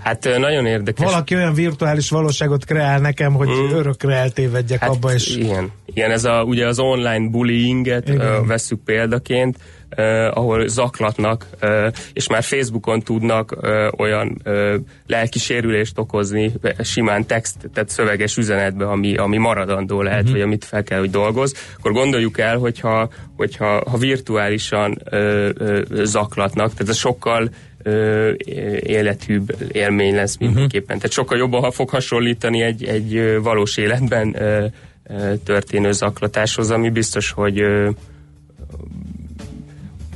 Hát 0.06 0.38
nagyon 0.38 0.66
érdekes. 0.66 1.06
Valaki 1.06 1.36
olyan 1.36 1.54
virtuális 1.54 2.10
valóságot 2.10 2.66
kreál 2.66 3.00
nekem, 3.00 3.34
hogy 3.34 3.48
mm. 3.48 3.76
örökre 3.76 4.16
eltévedjek 4.16 4.80
hát 4.80 4.90
abba 4.90 5.14
is. 5.14 5.36
Igen. 5.36 5.72
igen, 5.86 6.12
ez 6.12 6.26
a, 6.26 6.44
ugye 6.44 6.68
az 6.68 6.80
online 6.80 7.30
bullyinget 7.30 8.10
uh, 8.10 8.48
vesszük 8.48 8.80
példaként 8.84 9.58
uh, 9.98 10.38
ahol 10.38 10.68
zaklatnak, 10.68 11.46
uh, 11.62 11.88
és 12.14 12.28
már 12.28 12.44
Facebookon 12.44 13.02
tudnak 13.02 13.58
uh, 13.62 13.70
olyan 13.98 14.42
uh, 14.46 14.74
lelki 15.08 15.40
sérülést 15.40 15.98
okozni 15.98 16.52
simán 16.84 17.26
text, 17.26 17.56
tehát 17.74 17.90
szöveges 17.90 18.38
üzenetbe, 18.38 18.88
ami, 18.88 19.16
ami 19.16 19.38
maradandó 19.38 20.02
lehet, 20.02 20.20
uh-huh. 20.20 20.34
vagy 20.34 20.42
amit 20.42 20.66
fel 20.66 20.84
kell, 20.84 21.00
hogy 21.00 21.10
dolgoz, 21.10 21.54
akkor 21.78 21.92
gondoljuk 21.92 22.40
el, 22.40 22.58
hogyha, 22.58 23.10
hogyha 23.36 23.84
ha 23.90 23.98
virtuálisan 23.98 25.02
uh, 25.12 25.50
uh, 25.60 25.82
zaklatnak, 26.04 26.72
tehát 26.72 26.90
ez 26.90 26.98
sokkal 26.98 27.50
ö, 27.86 28.32
élethűbb 28.80 29.56
élmény 29.72 30.16
lesz 30.16 30.38
mindenképpen. 30.38 30.98
Tehát 30.98 31.12
sokkal 31.12 31.38
jobban 31.38 31.62
ha 31.62 31.72
fog 31.72 31.90
hasonlítani 31.90 32.62
egy, 32.62 32.84
egy 32.84 33.40
valós 33.42 33.78
életben 33.78 34.42
ö, 34.42 34.66
ö, 35.04 35.34
történő 35.44 35.92
zaklatáshoz, 35.92 36.72
ami 36.72 36.90
biztos, 36.90 37.32
hogy 37.32 37.60
ö, 37.60 37.90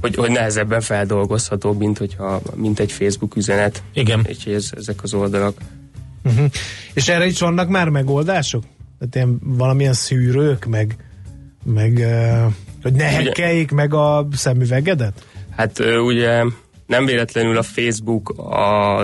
hogy, 0.01 0.15
hogy 0.15 0.31
nehezebben 0.31 0.81
feldolgozható, 0.81 1.73
mint, 1.73 1.97
hogyha, 1.97 2.41
mint 2.55 2.79
egy 2.79 2.91
Facebook 2.91 3.35
üzenet. 3.35 3.83
Igen. 3.93 4.25
És 4.27 4.45
ez, 4.45 4.69
ezek 4.77 5.03
az 5.03 5.13
oldalak. 5.13 5.57
Uh-huh. 6.23 6.45
És 6.93 7.07
erre 7.07 7.25
is 7.25 7.39
vannak 7.39 7.69
már 7.69 7.89
megoldások? 7.89 8.63
Tehát 8.99 9.15
ilyen 9.15 9.39
valamilyen 9.43 9.93
szűrők, 9.93 10.65
meg, 10.65 10.95
meg 11.63 11.93
uh, 11.97 12.53
hogy 12.81 12.93
ne 12.93 13.03
hekkeljék 13.03 13.71
meg 13.71 13.93
a 13.93 14.27
szemüvegedet? 14.31 15.25
Hát 15.55 15.79
uh, 15.79 16.03
ugye 16.03 16.43
nem 16.89 17.05
véletlenül 17.05 17.57
a 17.57 17.63
Facebook 17.63 18.29
a, 18.29 18.99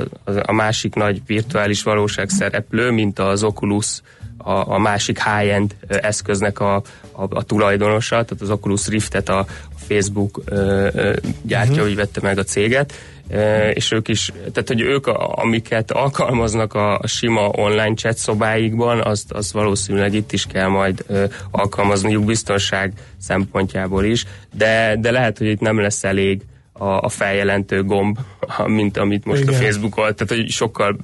a 0.46 0.52
másik 0.52 0.96
nagy 0.96 1.22
virtuális 1.26 1.84
valóság 1.84 2.30
szereplő, 2.30 2.92
mint 2.92 3.20
az 3.20 3.44
Oculus 3.44 4.02
a, 4.38 4.74
a 4.74 4.78
másik 4.78 5.24
high-end 5.24 5.76
eszköznek 5.88 6.60
a, 6.60 6.76
a, 7.12 7.24
a 7.30 7.44
tulajdonosa, 7.44 8.10
tehát 8.10 8.42
az 8.42 8.50
Oculus 8.50 8.88
Riftet 8.88 9.30
a, 9.30 9.46
Facebook 9.88 10.42
ö, 10.46 10.88
ö, 10.94 11.14
gyártja, 11.42 11.74
uh-huh. 11.74 11.90
úgy 11.90 11.96
vette 11.96 12.20
meg 12.22 12.38
a 12.38 12.44
céget, 12.44 12.94
ö, 13.30 13.68
és 13.70 13.92
ők 13.92 14.08
is, 14.08 14.32
tehát 14.52 14.68
hogy 14.68 14.82
ők, 14.82 15.08
a, 15.08 15.34
amiket 15.36 15.92
alkalmaznak 15.92 16.74
a, 16.74 16.98
a 16.98 17.08
sima 17.08 17.48
online 17.48 17.94
chat 17.94 18.18
szobáikban, 18.18 19.02
azt, 19.02 19.32
azt 19.32 19.52
valószínűleg 19.52 20.14
itt 20.14 20.32
is 20.32 20.46
kell 20.46 20.68
majd 20.68 21.04
ö, 21.08 21.26
alkalmazniuk 21.52 22.26
biztonság 22.26 22.94
szempontjából 23.18 24.04
is, 24.04 24.26
de, 24.54 24.96
de 25.00 25.12
lehet, 25.12 25.38
hogy 25.38 25.48
itt 25.48 25.60
nem 25.60 25.80
lesz 25.80 26.04
elég 26.04 26.42
a, 26.78 26.86
a 26.86 27.10
feljelentő 27.10 27.84
gomb, 27.84 28.18
mint 28.68 28.98
amit 28.98 29.26
most 29.26 29.42
Igen. 29.42 29.54
a 29.54 29.58
Facebookon, 29.58 30.16
tehát 30.16 30.28
hogy 30.28 30.50
sokkal 30.50 30.98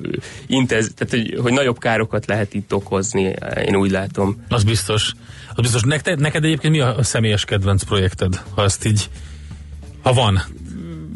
intez, 0.48 0.92
tehát 0.96 1.14
hogy, 1.14 1.40
hogy 1.42 1.54
nagyobb 1.54 1.80
károkat 1.80 2.26
lehet 2.26 2.54
itt 2.54 2.74
okozni, 2.74 3.36
én 3.66 3.76
úgy 3.76 3.92
látom. 3.92 4.44
Az 4.50 4.64
biztos. 4.64 5.12
Az 5.50 5.62
biztos. 5.62 5.82
Neked, 5.82 6.20
neked 6.20 6.44
egyébként 6.44 6.74
mi 6.74 6.80
a 6.80 7.04
személyes 7.04 7.46
kedvenc 7.46 7.84
projekted, 7.84 8.42
ha 8.56 8.64
ezt 8.64 8.86
így, 8.86 9.10
ha 10.02 10.14
van? 10.14 10.42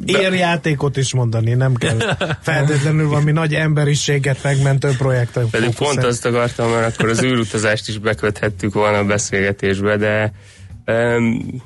Érjátékot 0.05 0.97
is 0.97 1.13
mondani, 1.13 1.53
nem 1.53 1.75
kell 1.75 1.97
feltétlenül 2.41 3.07
valami 3.07 3.31
nagy 3.31 3.53
emberiséget 3.53 4.43
megmentő 4.43 4.91
projektet. 4.97 5.49
Pedig 5.49 5.75
pont 5.75 6.03
azt 6.03 6.25
akartam, 6.25 6.69
mert 6.69 6.93
akkor 6.93 7.09
az 7.09 7.23
űrutazást 7.23 7.87
is 7.87 7.97
beköthettük 7.97 8.73
volna 8.73 8.97
a 8.97 9.05
beszélgetésbe, 9.05 9.97
de 9.97 10.33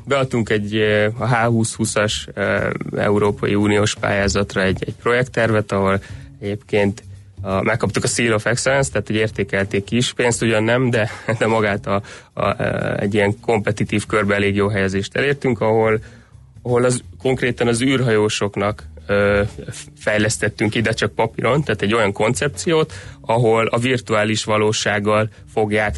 Beadtunk 0.06 0.50
egy 0.50 0.76
a 1.18 1.28
H2020-as 1.28 2.14
Európai 2.98 3.56
Uniós 3.56 3.96
pályázatra 3.96 4.62
egy, 4.62 4.84
egy 4.86 4.96
projekttervet, 4.96 5.72
ahol 5.72 6.02
egyébként 6.40 7.04
a, 7.42 7.62
megkaptuk 7.62 8.04
a 8.04 8.08
Seal 8.08 8.34
of 8.34 8.46
Excellence, 8.46 8.92
tehát 8.92 9.08
hogy 9.08 9.16
értékelték 9.16 9.92
is, 9.92 10.14
pénzt 10.14 10.42
ugyan 10.42 10.64
nem, 10.64 10.90
de, 10.90 11.10
de 11.40 11.48
magát 11.48 11.88
a, 11.88 12.02
a, 12.34 12.42
a, 12.42 13.00
egy 13.00 13.14
ilyen 13.14 13.40
kompetitív 13.40 14.06
körbe 14.06 14.36
elég 14.36 14.56
jó 14.56 14.68
helyezést 14.68 15.16
elértünk, 15.16 15.62
ahol, 15.62 16.00
ahol 16.62 16.84
az, 16.84 17.04
konkrétan 17.22 17.68
az 17.68 17.82
űrhajósoknak 17.82 18.84
ö, 19.08 19.42
fejlesztettünk 19.98 20.76
ide 20.76 20.92
csak 20.92 21.12
papíron, 21.12 21.64
tehát 21.64 21.82
egy 21.82 21.94
olyan 21.94 22.12
koncepciót, 22.12 22.94
ahol 23.22 23.68
a 23.68 23.78
virtuális 23.78 24.44
valósággal 24.44 25.30
fogják 25.54 25.96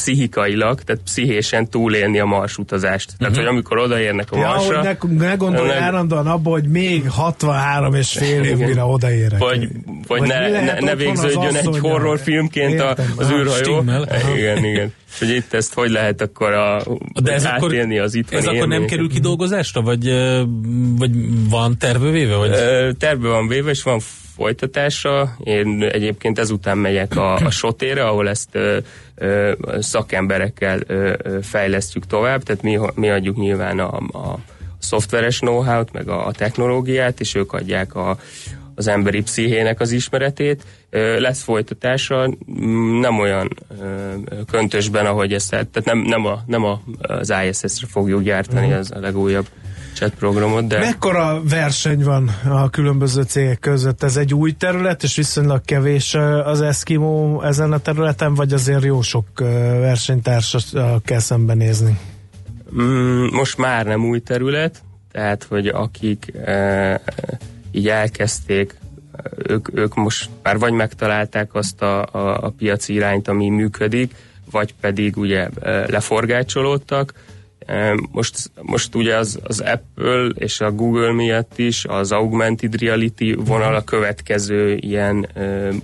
pszichikailag, 0.00 0.82
tehát 0.82 1.02
pszichésen 1.02 1.68
túlélni 1.68 2.18
a 2.18 2.24
marsutazást. 2.24 3.10
Uh-huh. 3.10 3.18
Tehát, 3.18 3.34
mhm. 3.34 3.44
hogy 3.44 3.54
amikor 3.54 3.78
odaérnek 3.78 4.32
a 4.32 4.38
ja, 4.38 4.46
marsra... 4.46 4.96
Hogy 4.98 5.10
ne, 5.10 5.26
ne 5.26 5.34
gondolj 5.34 5.68
ne, 5.68 5.74
állandóan 5.74 6.26
abba, 6.26 6.50
hogy 6.50 6.68
még 6.68 7.08
63 7.08 7.94
és 7.94 8.10
fél 8.10 8.42
év, 8.42 8.56
mire 8.56 8.84
odaérek. 8.84 9.38
Vagy, 9.38 9.58
vagy, 9.58 10.18
vagy 10.18 10.28
ne, 10.28 10.48
ne, 10.48 10.80
ne 10.80 10.94
végződjön 10.94 11.54
egy 11.54 11.78
horrorfilmként 11.78 12.80
a, 12.80 12.96
az 13.16 13.30
űrhajó. 13.30 13.84
Igen, 14.36 14.64
igen. 14.64 14.92
Hogy 15.18 15.28
itt 15.28 15.54
ezt 15.54 15.74
hogy 15.74 15.90
lehet 15.90 16.20
akkor 16.20 16.52
a, 16.52 16.82
De 17.22 17.32
ez 17.32 17.44
akkor, 17.44 17.74
az 17.74 18.14
itt 18.14 18.32
Ez 18.32 18.46
akkor 18.46 18.68
nem 18.68 18.84
kerül 18.84 19.08
kidolgozásra, 19.08 19.82
vagy, 19.82 20.04
vagy 20.98 21.10
van 21.48 21.78
tervbe 21.78 22.10
véve? 22.10 22.36
Vagy? 22.36 22.50
Tervbe 22.96 23.28
van 23.28 23.48
véve, 23.48 23.70
és 23.70 23.82
van 23.82 24.00
folytatása. 24.40 25.36
Én 25.44 25.82
egyébként 25.82 26.38
ezután 26.38 26.78
megyek 26.78 27.16
a, 27.16 27.34
a 27.34 27.50
sotére, 27.50 28.04
ahol 28.04 28.28
ezt 28.28 28.48
ö, 28.52 28.78
ö, 29.14 29.52
szakemberekkel 29.78 30.80
ö, 30.86 31.12
fejlesztjük 31.42 32.06
tovább, 32.06 32.42
tehát 32.42 32.62
mi, 32.62 32.78
mi 32.94 33.10
adjuk 33.10 33.36
nyilván 33.36 33.78
a, 33.78 33.96
a 33.96 34.38
szoftveres 34.78 35.38
know-how-t, 35.38 35.92
meg 35.92 36.08
a, 36.08 36.26
a 36.26 36.32
technológiát, 36.32 37.20
és 37.20 37.34
ők 37.34 37.52
adják 37.52 37.94
a, 37.94 38.18
az 38.74 38.86
emberi 38.86 39.22
pszichének 39.22 39.80
az 39.80 39.90
ismeretét. 39.90 40.64
Lesz 41.18 41.42
folytatása, 41.42 42.34
nem 43.00 43.18
olyan 43.18 43.48
köntösben, 44.50 45.06
ahogy 45.06 45.32
ezt, 45.32 45.50
tehát 45.50 45.82
nem, 45.84 45.98
nem, 45.98 46.26
a, 46.26 46.42
nem 46.46 46.64
a, 46.64 46.80
az 46.98 47.32
ISS-re 47.48 47.86
fogjuk 47.88 48.22
gyártani, 48.22 48.72
az 48.72 48.90
a 48.94 48.98
legújabb 49.00 49.46
chat 49.94 50.14
programot, 50.14 50.66
de... 50.66 50.78
Mekkora 50.78 51.42
verseny 51.48 52.02
van 52.04 52.28
a 52.48 52.70
különböző 52.70 53.22
cégek 53.22 53.58
között? 53.58 54.02
Ez 54.02 54.16
egy 54.16 54.34
új 54.34 54.52
terület, 54.52 55.02
és 55.02 55.16
viszonylag 55.16 55.64
kevés 55.64 56.14
az 56.44 56.60
Eskimo 56.60 57.42
ezen 57.42 57.72
a 57.72 57.78
területen, 57.78 58.34
vagy 58.34 58.52
azért 58.52 58.84
jó 58.84 59.02
sok 59.02 59.26
versenytársat 59.80 60.64
kell 61.04 61.18
szembenézni? 61.18 61.98
Mm, 62.80 63.26
most 63.32 63.58
már 63.58 63.86
nem 63.86 64.04
új 64.04 64.20
terület, 64.20 64.82
tehát, 65.12 65.46
hogy 65.48 65.66
akik 65.66 66.32
e, 66.44 67.00
így 67.70 67.88
elkezdték, 67.88 68.78
ők, 69.36 69.68
ők 69.78 69.94
most 69.94 70.30
már 70.42 70.58
vagy 70.58 70.72
megtalálták 70.72 71.54
azt 71.54 71.82
a, 71.82 72.06
a, 72.12 72.44
a 72.44 72.52
piaci 72.58 72.92
irányt, 72.92 73.28
ami 73.28 73.48
működik, 73.48 74.14
vagy 74.50 74.74
pedig 74.80 75.16
ugye 75.16 75.48
leforgácsolódtak, 75.86 77.14
most, 78.10 78.50
most 78.62 78.94
ugye 78.94 79.16
az, 79.16 79.38
az 79.42 79.60
Apple 79.60 80.26
és 80.34 80.60
a 80.60 80.72
Google 80.72 81.12
miatt 81.12 81.58
is 81.58 81.84
az 81.84 82.12
augmented 82.12 82.80
reality 82.80 83.34
vonal 83.34 83.74
a 83.74 83.84
következő 83.84 84.74
ilyen 84.74 85.28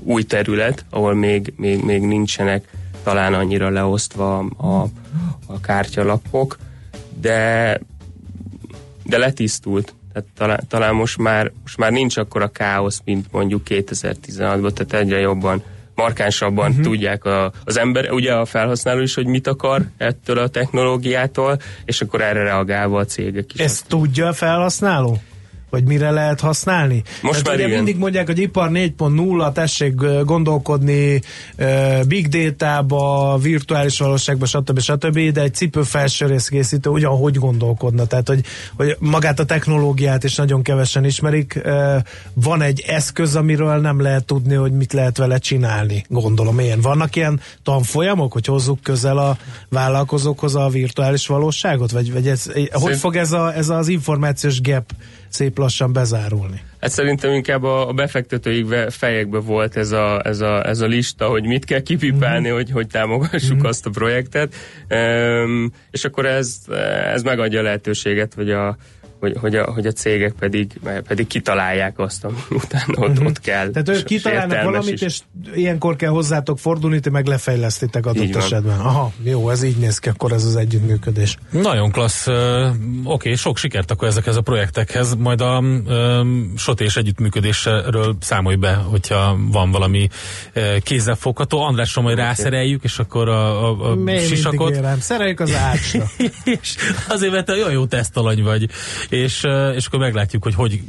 új 0.03 0.23
terület, 0.23 0.85
ahol 0.91 1.15
még, 1.15 1.53
még, 1.57 1.85
még 1.85 2.03
nincsenek 2.03 2.69
talán 3.03 3.35
annyira 3.35 3.69
leosztva 3.69 4.39
a, 4.39 4.83
a 5.47 5.61
kártyalapok, 5.61 6.59
de, 7.21 7.81
de 9.03 9.19
letisztult. 9.19 9.95
Tehát 10.13 10.29
talán, 10.37 10.61
talán 10.69 10.95
most, 10.95 11.19
már, 11.19 11.53
most 11.63 11.77
már 11.77 11.93
nincs 11.93 12.17
akkor 12.17 12.43
a 12.43 12.49
káosz, 12.49 13.01
mint 13.05 13.27
mondjuk 13.31 13.63
2016-ban, 13.69 14.73
tehát 14.73 14.93
egyre 14.93 15.19
jobban 15.19 15.63
markánsabban 15.97 16.71
uh-huh. 16.71 16.85
tudják 16.85 17.25
a, 17.25 17.53
az 17.65 17.79
ember, 17.79 18.11
ugye 18.11 18.33
a 18.33 18.45
felhasználó 18.45 19.01
is, 19.01 19.15
hogy 19.15 19.27
mit 19.27 19.47
akar 19.47 19.83
ettől 19.97 20.39
a 20.39 20.49
technológiától, 20.49 21.59
és 21.85 22.01
akkor 22.01 22.21
erre 22.21 22.43
reagálva 22.43 22.99
a 22.99 23.05
cégek 23.05 23.55
is. 23.55 23.61
Ezt 23.61 23.87
tudja 23.89 24.27
a 24.27 24.33
felhasználó? 24.33 25.19
Vagy 25.71 25.85
mire 25.85 26.11
lehet 26.11 26.41
használni? 26.41 27.03
Most 27.23 27.43
Tehát 27.43 27.47
már 27.47 27.55
ugye 27.55 27.65
igen. 27.67 27.77
mindig 27.77 27.97
mondják, 27.97 28.27
hogy 28.27 28.39
ipar 28.39 28.71
4.0, 28.71 29.53
tessék 29.53 29.95
gondolkodni 30.25 31.23
big 32.07 32.29
data-ba, 32.29 33.39
virtuális 33.43 33.99
valóságba, 33.99 34.47
stb. 34.47 34.81
stb. 34.81 35.19
De 35.19 35.41
egy 35.41 35.55
cipő 35.55 35.83
felsőrészkészítő 35.83 36.91
ugyan 36.91 37.17
hogy 37.17 37.37
gondolkodna? 37.37 38.07
Tehát, 38.07 38.29
hogy, 38.29 38.45
hogy 38.77 38.97
magát 38.99 39.41
a 39.41 39.45
technológiát 39.45 40.25
is 40.25 40.35
nagyon 40.35 40.63
kevesen 40.63 41.05
ismerik. 41.05 41.61
Van 42.35 42.63
egy 42.63 42.85
eszköz, 42.87 43.37
amiről 43.37 43.77
nem 43.77 44.01
lehet 44.01 44.25
tudni, 44.25 44.55
hogy 44.55 44.73
mit 44.73 44.93
lehet 44.93 45.17
vele 45.17 45.39
csinálni, 45.39 46.05
gondolom 46.09 46.59
én. 46.59 46.81
Vannak 46.81 47.17
ilyen 47.17 47.41
tanfolyamok, 47.63 48.33
hogy 48.33 48.47
hozzuk 48.47 48.81
közel 48.83 49.19
a 49.19 49.37
vállalkozókhoz 49.69 50.55
a 50.55 50.69
virtuális 50.69 51.27
valóságot? 51.27 51.91
Vagy, 51.91 52.13
vagy 52.13 52.29
ez, 52.29 52.51
hogy 52.73 52.97
fog 52.97 53.17
ez, 53.17 53.33
a, 53.33 53.55
ez 53.55 53.69
az 53.69 53.89
információs 53.89 54.61
gap 54.61 54.93
szép 55.29 55.59
lassan 55.59 55.93
bezárulni? 55.93 56.61
Hát 56.81 56.91
szerintem 56.91 57.33
inkább 57.33 57.63
a, 57.63 57.89
a 57.89 57.93
befektetőik 57.93 58.67
fejekbe 58.91 59.39
volt 59.39 59.77
ez 59.77 59.93
a, 59.93 60.21
ez, 60.25 60.41
a, 60.41 60.67
ez 60.67 60.81
a 60.81 60.87
lista, 60.87 61.27
hogy 61.29 61.45
mit 61.45 61.65
kell 61.65 61.81
kipipálni, 61.81 62.47
mm-hmm. 62.47 62.57
hogy, 62.57 62.71
hogy 62.71 62.87
támogassuk 62.87 63.57
mm-hmm. 63.57 63.67
azt 63.67 63.87
a 63.87 63.91
projektet. 63.91 64.55
Um, 64.91 65.73
és 65.91 66.05
akkor 66.05 66.27
ez, 66.27 66.59
ez 67.13 67.23
megadja 67.23 67.61
a 67.61 67.63
lehetőséget, 67.63 68.35
hogy 68.35 68.51
a, 68.51 68.77
hogy, 69.21 69.37
hogy, 69.41 69.55
a, 69.57 69.73
hogy 69.73 69.87
a 69.87 69.93
cégek 69.93 70.33
pedig, 70.33 70.81
pedig 71.07 71.27
kitalálják 71.27 71.99
azt, 71.99 72.25
ami 72.25 72.37
utána 72.65 72.95
ott, 72.95 73.09
uh-huh. 73.09 73.27
ott 73.27 73.41
kell. 73.41 73.71
Tehát 73.71 73.89
ők 73.89 74.05
kitalálnak 74.05 74.63
valamit, 74.63 74.93
is. 74.93 75.01
és 75.01 75.21
ilyenkor 75.55 75.97
kell 75.97 76.11
hozzátok 76.11 76.59
fordulni, 76.59 77.01
ti 77.01 77.11
meg 77.11 77.27
lefejlesztitek 77.27 78.07
adott 78.07 78.37
esetben. 78.37 78.79
Aha, 78.79 79.13
jó, 79.23 79.51
ez 79.51 79.63
így 79.63 79.77
néz 79.77 79.99
ki, 79.99 80.09
akkor 80.09 80.33
ez 80.33 80.45
az 80.45 80.57
együttműködés. 80.57 81.37
Nagyon 81.51 81.91
klassz. 81.91 82.27
Uh, 82.27 82.35
Oké, 82.35 82.75
okay, 83.05 83.35
sok 83.35 83.57
sikert 83.57 83.91
akkor 83.91 84.09
ezekhez 84.09 84.37
a 84.37 84.41
projektekhez, 84.41 85.15
majd 85.15 85.41
a 85.41 85.59
uh, 85.59 86.27
SOT 86.57 86.81
és 86.81 86.97
együttműködésről 86.97 88.17
számolj 88.21 88.57
be, 88.57 88.75
hogyha 88.75 89.39
van 89.51 89.71
valami 89.71 90.09
uh, 90.55 90.79
kézzelfogható. 90.79 91.63
Andrásra 91.63 92.03
majd 92.03 92.15
okay. 92.15 92.27
rászereljük, 92.27 92.85
és 92.85 92.99
akkor 92.99 93.29
a, 93.29 93.71
a, 93.71 93.93
a 93.93 94.19
sisakot. 94.19 95.01
Szereljük 95.01 95.41
az 95.41 95.55
ácsra. 95.55 96.05
és 96.61 96.77
azért, 97.09 97.33
mert 97.33 97.51
olyan 97.51 97.73
jó 97.73 97.87
tesztalany 97.87 98.43
vagy 98.43 98.69
és, 99.09 99.47
és 99.75 99.87
akkor 99.87 99.99
meglátjuk, 99.99 100.43
hogy, 100.43 100.55
hogy 100.55 100.81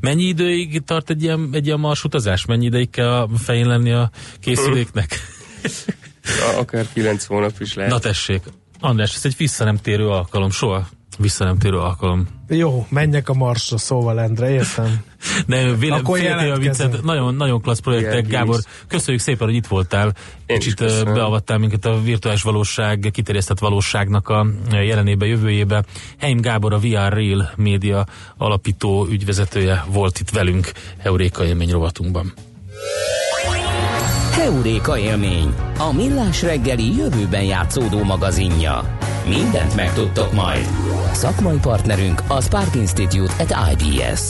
mennyi 0.00 0.22
időig 0.22 0.82
tart 0.84 1.10
egy 1.10 1.22
ilyen, 1.22 1.48
egy 1.52 1.66
ilyen 1.66 1.80
marsutazás? 1.80 2.44
Mennyi 2.44 2.64
ideig 2.64 2.90
kell 2.90 3.08
a 3.08 3.28
fején 3.38 3.66
lenni 3.66 3.92
a 3.92 4.10
készüléknek? 4.40 5.18
Akár 6.58 6.86
kilenc 6.92 7.24
hónap 7.24 7.60
is 7.60 7.74
lehet. 7.74 7.92
Na 7.92 7.98
tessék, 7.98 8.42
András, 8.80 9.14
ez 9.14 9.24
egy 9.24 9.36
vissza 9.36 9.64
nem 9.64 9.76
térő 9.76 10.08
alkalom, 10.08 10.50
soha 10.50 10.88
vissza 11.18 11.44
nem 11.44 11.58
térő 11.58 11.78
alkalom. 11.78 12.35
Jó, 12.48 12.86
menjek 12.88 13.28
a 13.28 13.34
Marsra, 13.34 13.78
szóval 13.78 14.20
Endre, 14.20 14.50
értem. 14.50 15.04
De 15.46 15.74
véle, 15.74 15.96
a 16.52 16.58
viccet, 16.58 17.02
nagyon, 17.02 17.34
nagyon 17.34 17.60
klassz 17.60 17.78
projektek, 17.78 18.26
Gábor, 18.26 18.60
köszönjük 18.88 19.22
szépen, 19.22 19.46
hogy 19.46 19.56
itt 19.56 19.66
voltál. 19.66 20.14
Én 20.46 20.58
Kicsit 20.58 21.04
beavattál 21.04 21.58
minket 21.58 21.84
a 21.84 22.00
virtuális 22.02 22.42
valóság, 22.42 23.10
kiterjesztett 23.12 23.58
valóságnak 23.58 24.28
a 24.28 24.46
jelenébe, 24.70 25.26
jövőjébe. 25.26 25.84
Heim 26.18 26.40
Gábor, 26.40 26.72
a 26.72 26.78
VR 26.78 27.12
Rail 27.12 27.50
média 27.56 28.06
alapító 28.36 29.06
ügyvezetője 29.10 29.84
volt 29.88 30.18
itt 30.18 30.30
velünk 30.30 30.72
Heuréka 30.98 31.44
élmény 31.44 31.70
rovatunkban. 31.70 32.32
Heuréka 34.46 34.98
élmény, 34.98 35.54
a 35.78 35.92
millás 35.92 36.42
reggeli 36.42 36.96
jövőben 36.96 37.42
játszódó 37.42 38.02
magazinja. 38.02 38.96
Mindent 39.28 39.76
megtudtok 39.76 40.32
majd. 40.32 40.66
Szakmai 41.12 41.58
partnerünk 41.58 42.22
a 42.28 42.40
Spark 42.40 42.74
Institute 42.74 43.32
at 43.38 43.72
IBS. 43.72 44.20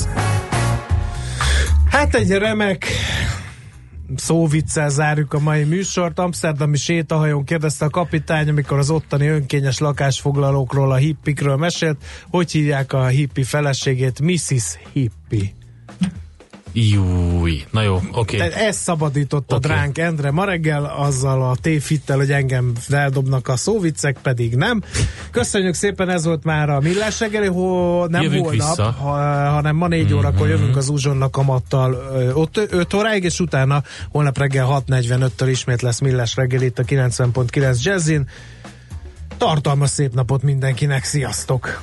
Hát 1.90 2.14
egy 2.14 2.30
remek 2.30 2.86
szóviccel 4.14 4.88
zárjuk 4.88 5.32
a 5.32 5.38
mai 5.38 5.64
műsort. 5.64 6.18
Amsterdami 6.18 6.76
sétahajón 6.76 7.44
kérdezte 7.44 7.84
a 7.84 7.90
kapitány, 7.90 8.48
amikor 8.48 8.78
az 8.78 8.90
ottani 8.90 9.26
önkényes 9.26 9.78
lakásfoglalókról, 9.78 10.92
a 10.92 10.96
hippikről 10.96 11.56
mesélt, 11.56 11.96
hogy 12.30 12.50
hívják 12.50 12.92
a 12.92 13.06
hippi 13.06 13.42
feleségét 13.42 14.20
Mrs. 14.20 14.78
Hippie. 14.92 15.52
Júj, 16.78 17.64
na 17.70 17.82
jó, 17.82 18.00
oké. 18.12 18.36
Okay. 18.36 18.50
Ez 18.52 18.76
szabadított 18.76 19.52
okay. 19.52 19.70
dránk 19.70 19.98
Endre 19.98 20.30
ma 20.30 20.44
reggel, 20.44 20.84
azzal 20.84 21.42
a 21.42 21.56
tévhittel, 21.60 22.16
hogy 22.16 22.30
engem 22.30 22.72
feldobnak 22.78 23.48
a 23.48 23.56
szóvicek, 23.56 24.18
pedig 24.22 24.54
nem. 24.54 24.82
Köszönjük 25.30 25.74
szépen, 25.74 26.08
ez 26.08 26.24
volt 26.24 26.44
már 26.44 26.70
a 26.70 26.80
Millás 26.80 27.20
reggeli, 27.20 27.46
ho, 27.46 28.06
nem 28.06 28.22
jövünk 28.22 28.46
holnap, 28.46 28.76
ha, 28.76 29.10
hanem 29.50 29.76
ma 29.76 29.88
4 29.88 30.04
mm-hmm. 30.04 30.16
órakor 30.16 30.48
jövünk 30.48 30.76
az 30.76 30.88
Uzsonna 30.88 31.30
kamattal 31.30 31.94
ott 32.34 32.56
5 32.70 32.94
óráig, 32.94 33.24
és 33.24 33.40
utána 33.40 33.82
holnap 34.10 34.38
reggel 34.38 34.82
6.45-től 34.88 35.46
ismét 35.48 35.82
lesz 35.82 36.00
Millás 36.00 36.36
reggel 36.36 36.62
itt 36.62 36.78
a 36.78 36.82
90.9 36.82 37.82
Jazzin. 37.82 38.28
Tartalmas 39.36 39.90
szép 39.90 40.14
napot 40.14 40.42
mindenkinek, 40.42 41.04
sziasztok! 41.04 41.82